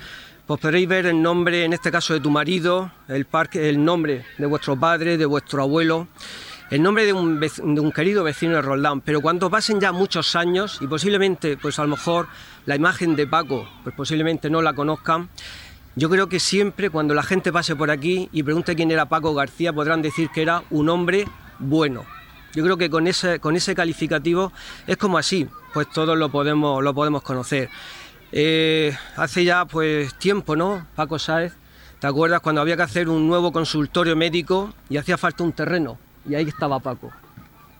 pues 0.45 0.59
podréis 0.59 0.87
ver 0.87 1.07
el 1.07 1.21
nombre, 1.21 1.65
en 1.65 1.73
este 1.73 1.91
caso 1.91 2.13
de 2.13 2.19
tu 2.19 2.29
marido, 2.29 2.91
el, 3.07 3.25
parque, 3.25 3.69
el 3.69 3.83
nombre 3.83 4.25
de 4.37 4.45
vuestro 4.45 4.79
padre, 4.79 5.17
de 5.17 5.25
vuestro 5.25 5.63
abuelo, 5.63 6.07
el 6.69 6.81
nombre 6.81 7.05
de 7.05 7.13
un, 7.13 7.39
de 7.39 7.51
un, 7.81 7.91
querido 7.91 8.23
vecino 8.23 8.55
de 8.55 8.61
Roldán, 8.61 9.01
pero 9.01 9.21
cuando 9.21 9.49
pasen 9.49 9.79
ya 9.79 9.91
muchos 9.91 10.35
años 10.35 10.79
y 10.81 10.87
posiblemente, 10.87 11.55
pues 11.57 11.79
a 11.79 11.83
lo 11.83 11.89
mejor 11.89 12.27
la 12.65 12.75
imagen 12.75 13.15
de 13.15 13.27
Paco, 13.27 13.67
pues 13.83 13.95
posiblemente 13.95 14.49
no 14.49 14.61
la 14.61 14.73
conozcan, 14.73 15.29
yo 15.95 16.09
creo 16.09 16.27
que 16.27 16.39
siempre 16.39 16.89
cuando 16.89 17.13
la 17.13 17.23
gente 17.23 17.51
pase 17.51 17.75
por 17.75 17.91
aquí 17.91 18.29
y 18.31 18.43
pregunte 18.43 18.75
quién 18.75 18.89
era 18.91 19.07
Paco 19.07 19.33
García, 19.33 19.73
podrán 19.73 20.01
decir 20.01 20.29
que 20.29 20.41
era 20.41 20.63
un 20.71 20.89
hombre 20.89 21.27
bueno. 21.59 22.05
Yo 22.53 22.63
creo 22.63 22.77
que 22.77 22.89
con 22.89 23.07
ese, 23.07 23.39
con 23.39 23.55
ese 23.55 23.75
calificativo 23.75 24.51
es 24.87 24.97
como 24.97 25.17
así, 25.17 25.47
pues 25.73 25.89
todos 25.89 26.17
lo 26.17 26.29
podemos, 26.29 26.83
lo 26.83 26.93
podemos 26.93 27.21
conocer. 27.21 27.69
Eh, 28.31 28.95
hace 29.15 29.43
ya 29.43 29.65
pues 29.65 30.15
tiempo, 30.15 30.55
¿no? 30.55 30.87
Paco 30.95 31.19
Sáez, 31.19 31.53
¿te 31.99 32.07
acuerdas 32.07 32.41
cuando 32.41 32.61
había 32.61 32.75
que 32.75 32.83
hacer 32.83 33.09
un 33.09 33.27
nuevo 33.27 33.51
consultorio 33.51 34.15
médico 34.15 34.73
y 34.89 34.97
hacía 34.97 35.17
falta 35.17 35.43
un 35.43 35.53
terreno? 35.53 35.99
Y 36.27 36.35
ahí 36.35 36.47
estaba 36.47 36.79
Paco. 36.79 37.11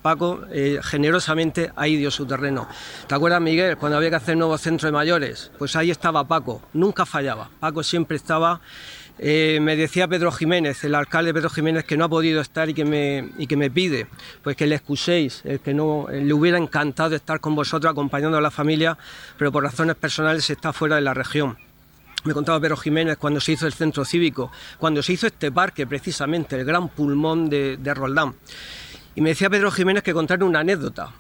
Paco 0.04 0.42
eh, 0.52 0.80
generosamente 0.84 1.72
ahí 1.78 1.96
dio 1.96 2.12
su 2.12 2.28
terreno. 2.28 2.68
¿Te 3.08 3.16
acuerdas, 3.16 3.42
Miguel, 3.42 3.78
cuando 3.78 3.98
había 3.98 4.10
que 4.10 4.18
hacer 4.18 4.38
nuevo 4.38 4.58
centro 4.58 4.88
de 4.88 4.92
mayores? 4.92 5.50
Pues 5.58 5.76
ahí 5.78 5.90
estaba 5.90 6.28
Paco, 6.28 6.62
nunca 6.74 7.06
fallaba. 7.06 7.50
Paco 7.60 7.82
siempre 7.82 8.18
estaba. 8.18 8.60
Eh, 9.18 9.60
me 9.62 9.76
decía 9.78 10.08
Pedro 10.08 10.32
Jiménez, 10.32 10.84
el 10.84 10.96
alcalde 10.96 11.34
Pedro 11.34 11.50
Jiménez, 11.50 11.86
que 11.86 11.96
no 11.96 12.06
ha 12.06 12.10
podido 12.10 12.42
estar 12.42 12.68
y 12.70 12.74
que 12.74 12.84
me, 12.84 13.30
y 13.38 13.48
que 13.48 13.56
me 13.56 13.72
pide 13.72 14.08
pues 14.44 14.58
que 14.58 14.68
le 14.68 14.76
excuséis, 14.76 15.44
que 15.64 15.74
no 15.74 16.08
le 16.12 16.34
hubiera 16.34 16.58
encantado 16.58 17.16
estar 17.16 17.40
con 17.40 17.56
vosotros 17.56 17.90
acompañando 17.90 18.38
a 18.38 18.42
la 18.42 18.52
familia, 18.52 18.98
pero 19.38 19.52
por 19.52 19.64
razones 19.64 19.96
personales 19.96 20.50
está 20.50 20.74
fuera 20.74 20.96
de 20.96 21.02
la 21.02 21.14
región. 21.14 21.58
Me 22.26 22.34
contaba 22.34 22.60
Pedro 22.60 22.76
Jiménez 22.76 23.18
cuando 23.18 23.40
se 23.40 23.54
hizo 23.54 23.68
el 23.68 23.74
centro 23.74 24.04
cívico, 24.04 24.52
cuando 24.80 25.02
se 25.02 25.14
hizo 25.14 25.28
este 25.28 25.52
parque 25.52 25.88
precisamente, 25.88 26.60
el 26.60 26.66
gran 26.66 26.90
pulmón 26.90 27.50
de 27.50 27.94
Roldán. 27.94 28.36
Y 29.16 29.22
me 29.22 29.30
decía 29.30 29.50
Pedro 29.50 29.72
Jiménez 29.72 30.04
que 30.04 30.14
contar 30.14 30.44
una 30.44 30.60
anécdota. 30.60 31.12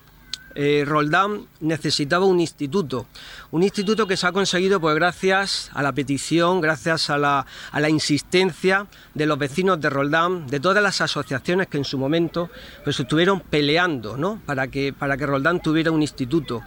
Eh, 0.55 0.83
Roldán 0.85 1.47
necesitaba 1.61 2.25
un 2.25 2.39
instituto, 2.39 3.07
un 3.49 3.63
instituto 3.63 4.05
que 4.05 4.15
se 4.15 4.27
ha 4.27 4.31
conseguido 4.31 4.79
pues 4.79 4.93
gracias 4.93 5.71
a 5.73 5.81
la 5.81 5.91
petición, 5.93 6.61
gracias 6.61 7.09
a 7.09 7.17
la, 7.17 7.47
a 7.71 7.79
la, 7.79 7.89
insistencia 7.89 8.85
de 9.15 9.25
los 9.25 9.39
vecinos 9.39 9.81
de 9.81 9.89
Roldán, 9.89 10.45
de 10.45 10.59
todas 10.59 10.83
las 10.83 11.01
asociaciones 11.01 11.67
que 11.67 11.77
en 11.77 11.85
su 11.85 11.97
momento 11.97 12.51
pues 12.83 12.99
estuvieron 12.99 13.39
peleando 13.39 14.15
¿no? 14.15 14.41
para, 14.45 14.67
que, 14.67 14.93
para 14.93 15.17
que 15.17 15.25
Roldán 15.25 15.59
tuviera 15.59 15.89
un 15.89 16.03
instituto. 16.03 16.61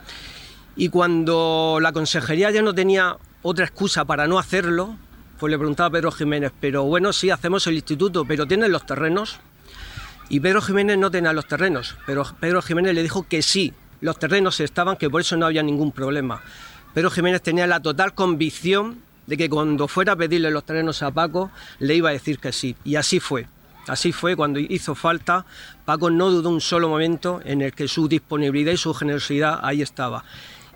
Y 0.74 0.88
cuando 0.88 1.78
la 1.80 1.92
consejería 1.92 2.50
ya 2.50 2.62
no 2.62 2.74
tenía 2.74 3.16
otra 3.42 3.66
excusa 3.66 4.04
para 4.04 4.26
no 4.26 4.40
hacerlo, 4.40 4.96
pues 5.38 5.50
le 5.50 5.58
preguntaba 5.58 5.86
a 5.88 5.92
Pedro 5.92 6.10
Jiménez, 6.10 6.52
pero 6.58 6.82
bueno, 6.84 7.12
sí, 7.12 7.30
hacemos 7.30 7.66
el 7.68 7.74
instituto, 7.74 8.24
pero 8.24 8.46
¿tienen 8.46 8.72
los 8.72 8.84
terrenos? 8.84 9.38
Y 10.28 10.40
Pedro 10.40 10.60
Jiménez 10.60 10.98
no 10.98 11.10
tenía 11.10 11.32
los 11.32 11.46
terrenos, 11.46 11.96
pero 12.04 12.24
Pedro 12.40 12.60
Jiménez 12.60 12.94
le 12.94 13.02
dijo 13.02 13.26
que 13.28 13.42
sí, 13.42 13.72
los 14.00 14.18
terrenos 14.18 14.58
estaban, 14.60 14.96
que 14.96 15.08
por 15.08 15.20
eso 15.20 15.36
no 15.36 15.46
había 15.46 15.62
ningún 15.62 15.92
problema. 15.92 16.42
Pedro 16.94 17.10
Jiménez 17.10 17.42
tenía 17.42 17.66
la 17.66 17.80
total 17.80 18.14
convicción 18.14 18.98
de 19.26 19.36
que 19.36 19.48
cuando 19.48 19.88
fuera 19.88 20.12
a 20.12 20.16
pedirle 20.16 20.50
los 20.50 20.64
terrenos 20.64 21.02
a 21.02 21.10
Paco, 21.10 21.50
le 21.78 21.94
iba 21.94 22.08
a 22.08 22.12
decir 22.12 22.38
que 22.38 22.52
sí. 22.52 22.76
Y 22.84 22.96
así 22.96 23.20
fue. 23.20 23.46
Así 23.86 24.12
fue 24.12 24.34
cuando 24.34 24.58
hizo 24.58 24.94
falta. 24.94 25.46
Paco 25.84 26.10
no 26.10 26.30
dudó 26.30 26.50
un 26.50 26.60
solo 26.60 26.88
momento 26.88 27.40
en 27.44 27.62
el 27.62 27.72
que 27.72 27.86
su 27.86 28.08
disponibilidad 28.08 28.72
y 28.72 28.76
su 28.76 28.94
generosidad 28.94 29.60
ahí 29.62 29.82
estaba. 29.82 30.24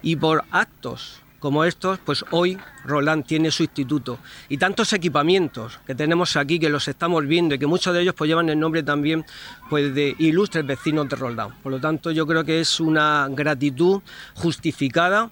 Y 0.03 0.17
por 0.17 0.45
actos 0.51 1.20
como 1.41 1.65
estos, 1.65 1.99
pues 1.99 2.25
hoy 2.31 2.59
Roland 2.85 3.25
tiene 3.25 3.51
su 3.51 3.65
instituto 3.65 4.19
y 4.49 4.59
tantos 4.59 4.93
equipamientos 4.93 5.81
que 5.87 5.95
tenemos 5.95 6.37
aquí 6.37 6.61
que 6.61 6.69
los 6.69 6.87
estamos 6.87 7.27
viendo 7.27 7.55
y 7.55 7.59
que 7.59 7.67
muchos 7.67 7.93
de 7.95 8.03
ellos 8.03 8.15
pues 8.17 8.29
llevan 8.29 8.49
el 8.51 8.61
nombre 8.61 8.83
también 8.83 9.25
pues 9.69 9.93
de 9.95 10.15
ilustres 10.19 10.65
vecinos 10.65 11.09
de 11.09 11.17
Roldán. 11.17 11.55
Por 11.63 11.73
lo 11.73 11.81
tanto, 11.81 12.11
yo 12.11 12.27
creo 12.27 12.45
que 12.45 12.61
es 12.61 12.79
una 12.79 13.27
gratitud 13.31 14.03
justificada 14.35 15.31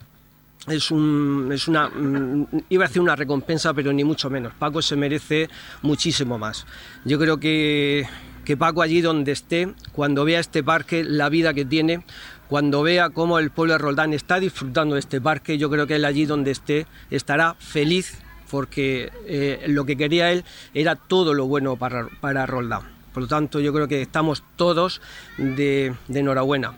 es, 0.66 0.90
un, 0.90 1.50
es 1.52 1.68
una, 1.68 1.88
mm, 1.88 2.46
iba 2.68 2.84
a 2.84 2.88
decir 2.88 3.00
una 3.00 3.16
recompensa, 3.16 3.72
pero 3.72 3.92
ni 3.92 4.04
mucho 4.04 4.28
menos. 4.28 4.52
Paco 4.58 4.82
se 4.82 4.96
merece 4.96 5.48
muchísimo 5.82 6.38
más. 6.38 6.66
Yo 7.04 7.18
creo 7.18 7.38
que, 7.38 8.06
que 8.48 8.56
Paco 8.56 8.80
allí 8.80 9.02
donde 9.02 9.32
esté, 9.32 9.74
cuando 9.92 10.24
vea 10.24 10.40
este 10.40 10.64
parque, 10.64 11.04
la 11.04 11.28
vida 11.28 11.52
que 11.52 11.66
tiene, 11.66 12.02
cuando 12.48 12.82
vea 12.82 13.10
cómo 13.10 13.38
el 13.38 13.50
pueblo 13.50 13.74
de 13.74 13.78
Roldán 13.78 14.14
está 14.14 14.40
disfrutando 14.40 14.94
de 14.94 15.00
este 15.00 15.20
parque, 15.20 15.58
yo 15.58 15.68
creo 15.68 15.86
que 15.86 15.96
él 15.96 16.06
allí 16.06 16.24
donde 16.24 16.52
esté 16.52 16.86
estará 17.10 17.56
feliz 17.58 18.22
porque 18.50 19.12
eh, 19.26 19.66
lo 19.66 19.84
que 19.84 19.98
quería 19.98 20.32
él 20.32 20.46
era 20.72 20.96
todo 20.96 21.34
lo 21.34 21.44
bueno 21.46 21.76
para, 21.76 22.08
para 22.22 22.46
Roldán. 22.46 22.84
Por 23.12 23.24
lo 23.24 23.28
tanto, 23.28 23.60
yo 23.60 23.74
creo 23.74 23.86
que 23.86 24.00
estamos 24.00 24.42
todos 24.56 25.02
de, 25.36 25.94
de 26.08 26.20
enhorabuena. 26.20 26.72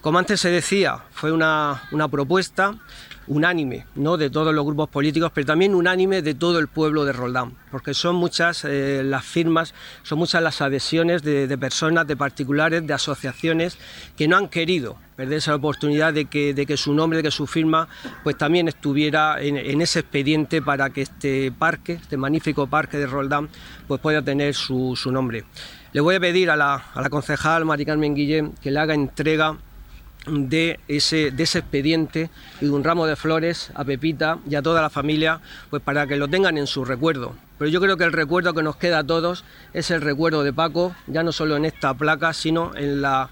Como 0.00 0.18
antes 0.18 0.40
se 0.40 0.50
decía, 0.50 1.04
fue 1.12 1.30
una, 1.30 1.84
una 1.92 2.08
propuesta 2.08 2.74
unánime 3.26 3.86
¿no? 3.94 4.16
de 4.16 4.30
todos 4.30 4.54
los 4.54 4.64
grupos 4.64 4.88
políticos, 4.88 5.30
pero 5.34 5.46
también 5.46 5.74
unánime 5.74 6.22
de 6.22 6.34
todo 6.34 6.58
el 6.58 6.68
pueblo 6.68 7.04
de 7.04 7.12
Roldán, 7.12 7.52
porque 7.70 7.94
son 7.94 8.16
muchas 8.16 8.64
eh, 8.64 9.02
las 9.04 9.24
firmas, 9.24 9.74
son 10.02 10.18
muchas 10.18 10.42
las 10.42 10.60
adhesiones 10.60 11.22
de, 11.22 11.58
personas, 11.58 12.06
de 12.06 12.16
particulares, 12.16 12.86
de 12.86 12.94
asociaciones 12.94 13.78
que 14.16 14.28
no 14.28 14.36
han 14.36 14.48
querido 14.48 14.96
perderse 15.16 15.50
la 15.50 15.56
oportunidad 15.56 16.12
de 16.12 16.24
que, 16.24 16.54
de 16.54 16.66
que 16.66 16.76
su 16.76 16.94
nombre, 16.94 17.18
de 17.18 17.22
que 17.24 17.30
su 17.30 17.46
firma, 17.46 17.88
pues 18.24 18.36
también 18.36 18.68
estuviera 18.68 19.40
en, 19.40 19.56
en, 19.56 19.80
ese 19.80 20.00
expediente 20.00 20.62
para 20.62 20.90
que 20.90 21.02
este 21.02 21.52
parque, 21.52 21.94
este 21.94 22.16
magnífico 22.16 22.66
parque 22.66 22.96
de 22.98 23.06
Roldán, 23.06 23.48
pues 23.86 24.00
pueda 24.00 24.22
tener 24.22 24.54
su, 24.54 24.96
su 24.96 25.12
nombre. 25.12 25.44
Le 25.92 26.00
voy 26.00 26.14
a 26.14 26.20
pedir 26.20 26.50
a 26.50 26.56
la, 26.56 26.74
a 26.94 27.02
la 27.02 27.10
concejal 27.10 27.66
Mari 27.66 27.84
Carmen 27.84 28.14
Guillén 28.14 28.54
que 28.62 28.70
le 28.70 28.80
haga 28.80 28.94
entrega 28.94 29.58
de 30.26 30.78
ese, 30.88 31.30
de 31.30 31.42
ese 31.42 31.60
expediente 31.60 32.30
y 32.60 32.66
de 32.66 32.70
un 32.70 32.84
ramo 32.84 33.06
de 33.06 33.16
flores 33.16 33.70
a 33.74 33.84
Pepita 33.84 34.38
y 34.48 34.54
a 34.54 34.62
toda 34.62 34.82
la 34.82 34.90
familia, 34.90 35.40
pues 35.70 35.82
para 35.82 36.06
que 36.06 36.16
lo 36.16 36.28
tengan 36.28 36.58
en 36.58 36.66
su 36.66 36.84
recuerdo. 36.84 37.34
Pero 37.58 37.70
yo 37.70 37.80
creo 37.80 37.96
que 37.96 38.04
el 38.04 38.12
recuerdo 38.12 38.54
que 38.54 38.62
nos 38.62 38.76
queda 38.76 38.98
a 38.98 39.04
todos 39.04 39.44
es 39.72 39.90
el 39.90 40.00
recuerdo 40.00 40.42
de 40.42 40.52
Paco, 40.52 40.94
ya 41.06 41.22
no 41.22 41.32
solo 41.32 41.56
en 41.56 41.64
esta 41.64 41.94
placa, 41.94 42.32
sino 42.32 42.74
en 42.76 43.02
la, 43.02 43.30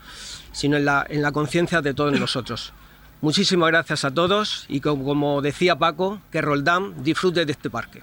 sino 0.52 0.76
en 0.76 0.84
la, 0.84 1.06
en 1.08 1.22
la 1.22 1.32
conciencia 1.32 1.82
de 1.82 1.94
todos 1.94 2.18
nosotros. 2.18 2.72
Muchísimas 3.22 3.68
gracias 3.68 4.04
a 4.04 4.12
todos 4.12 4.64
y 4.68 4.80
como, 4.80 5.04
como 5.04 5.42
decía 5.42 5.76
Paco, 5.76 6.20
que 6.32 6.40
Roldán 6.40 7.02
disfrute 7.02 7.44
de 7.44 7.52
este 7.52 7.70
parque. 7.70 8.02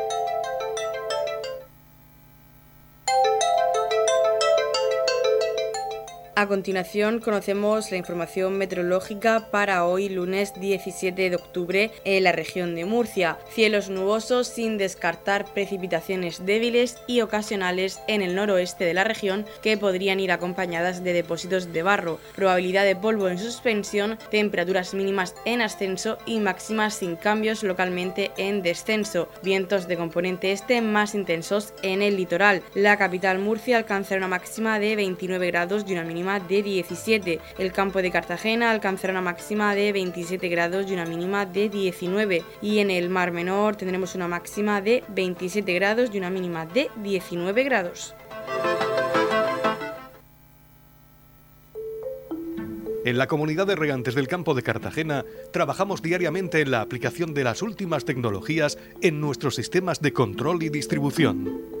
A 6.41 6.47
continuación 6.47 7.19
conocemos 7.19 7.91
la 7.91 7.97
información 7.97 8.57
meteorológica 8.57 9.51
para 9.51 9.85
hoy 9.85 10.09
lunes 10.09 10.59
17 10.59 11.29
de 11.29 11.35
octubre 11.35 11.91
en 12.03 12.23
la 12.23 12.31
región 12.31 12.73
de 12.73 12.83
Murcia. 12.83 13.37
Cielos 13.51 13.91
nubosos 13.91 14.47
sin 14.47 14.79
descartar 14.79 15.45
precipitaciones 15.53 16.43
débiles 16.43 16.97
y 17.05 17.21
ocasionales 17.21 17.99
en 18.07 18.23
el 18.23 18.33
noroeste 18.33 18.85
de 18.85 18.95
la 18.95 19.03
región 19.03 19.45
que 19.61 19.77
podrían 19.77 20.19
ir 20.19 20.31
acompañadas 20.31 21.03
de 21.03 21.13
depósitos 21.13 21.73
de 21.73 21.83
barro. 21.83 22.19
Probabilidad 22.35 22.85
de 22.85 22.95
polvo 22.95 23.27
en 23.27 23.37
suspensión, 23.37 24.17
temperaturas 24.31 24.95
mínimas 24.95 25.35
en 25.45 25.61
ascenso 25.61 26.17
y 26.25 26.39
máximas 26.39 26.95
sin 26.95 27.17
cambios 27.17 27.61
localmente 27.61 28.31
en 28.37 28.63
descenso. 28.63 29.29
Vientos 29.43 29.87
de 29.87 29.95
componente 29.95 30.53
este 30.53 30.81
más 30.81 31.13
intensos 31.13 31.75
en 31.83 32.01
el 32.01 32.17
litoral. 32.17 32.63
La 32.73 32.97
capital 32.97 33.37
Murcia 33.37 33.77
alcanzará 33.77 34.17
una 34.17 34.27
máxima 34.27 34.79
de 34.79 34.95
29 34.95 35.45
grados 35.45 35.85
y 35.87 35.93
una 35.93 36.03
mínima 36.03 36.30
de 36.39 36.63
17. 36.63 37.39
El 37.57 37.71
campo 37.71 38.01
de 38.01 38.11
Cartagena 38.11 38.71
alcanzará 38.71 39.13
una 39.13 39.21
máxima 39.21 39.75
de 39.75 39.91
27 39.91 40.47
grados 40.49 40.89
y 40.89 40.93
una 40.93 41.05
mínima 41.05 41.45
de 41.45 41.69
19. 41.69 42.43
Y 42.61 42.79
en 42.79 42.91
el 42.91 43.09
Mar 43.09 43.31
Menor 43.31 43.75
tendremos 43.75 44.15
una 44.15 44.27
máxima 44.27 44.81
de 44.81 45.03
27 45.09 45.73
grados 45.73 46.09
y 46.13 46.17
una 46.17 46.29
mínima 46.29 46.65
de 46.65 46.89
19 46.97 47.63
grados. 47.63 48.15
En 53.03 53.17
la 53.17 53.25
comunidad 53.25 53.65
de 53.65 53.75
regantes 53.75 54.13
del 54.13 54.27
campo 54.27 54.53
de 54.53 54.61
Cartagena 54.61 55.25
trabajamos 55.51 56.03
diariamente 56.03 56.61
en 56.61 56.69
la 56.69 56.81
aplicación 56.81 57.33
de 57.33 57.43
las 57.43 57.63
últimas 57.63 58.05
tecnologías 58.05 58.77
en 59.01 59.19
nuestros 59.19 59.55
sistemas 59.55 60.01
de 60.01 60.13
control 60.13 60.61
y 60.61 60.69
distribución. 60.69 61.80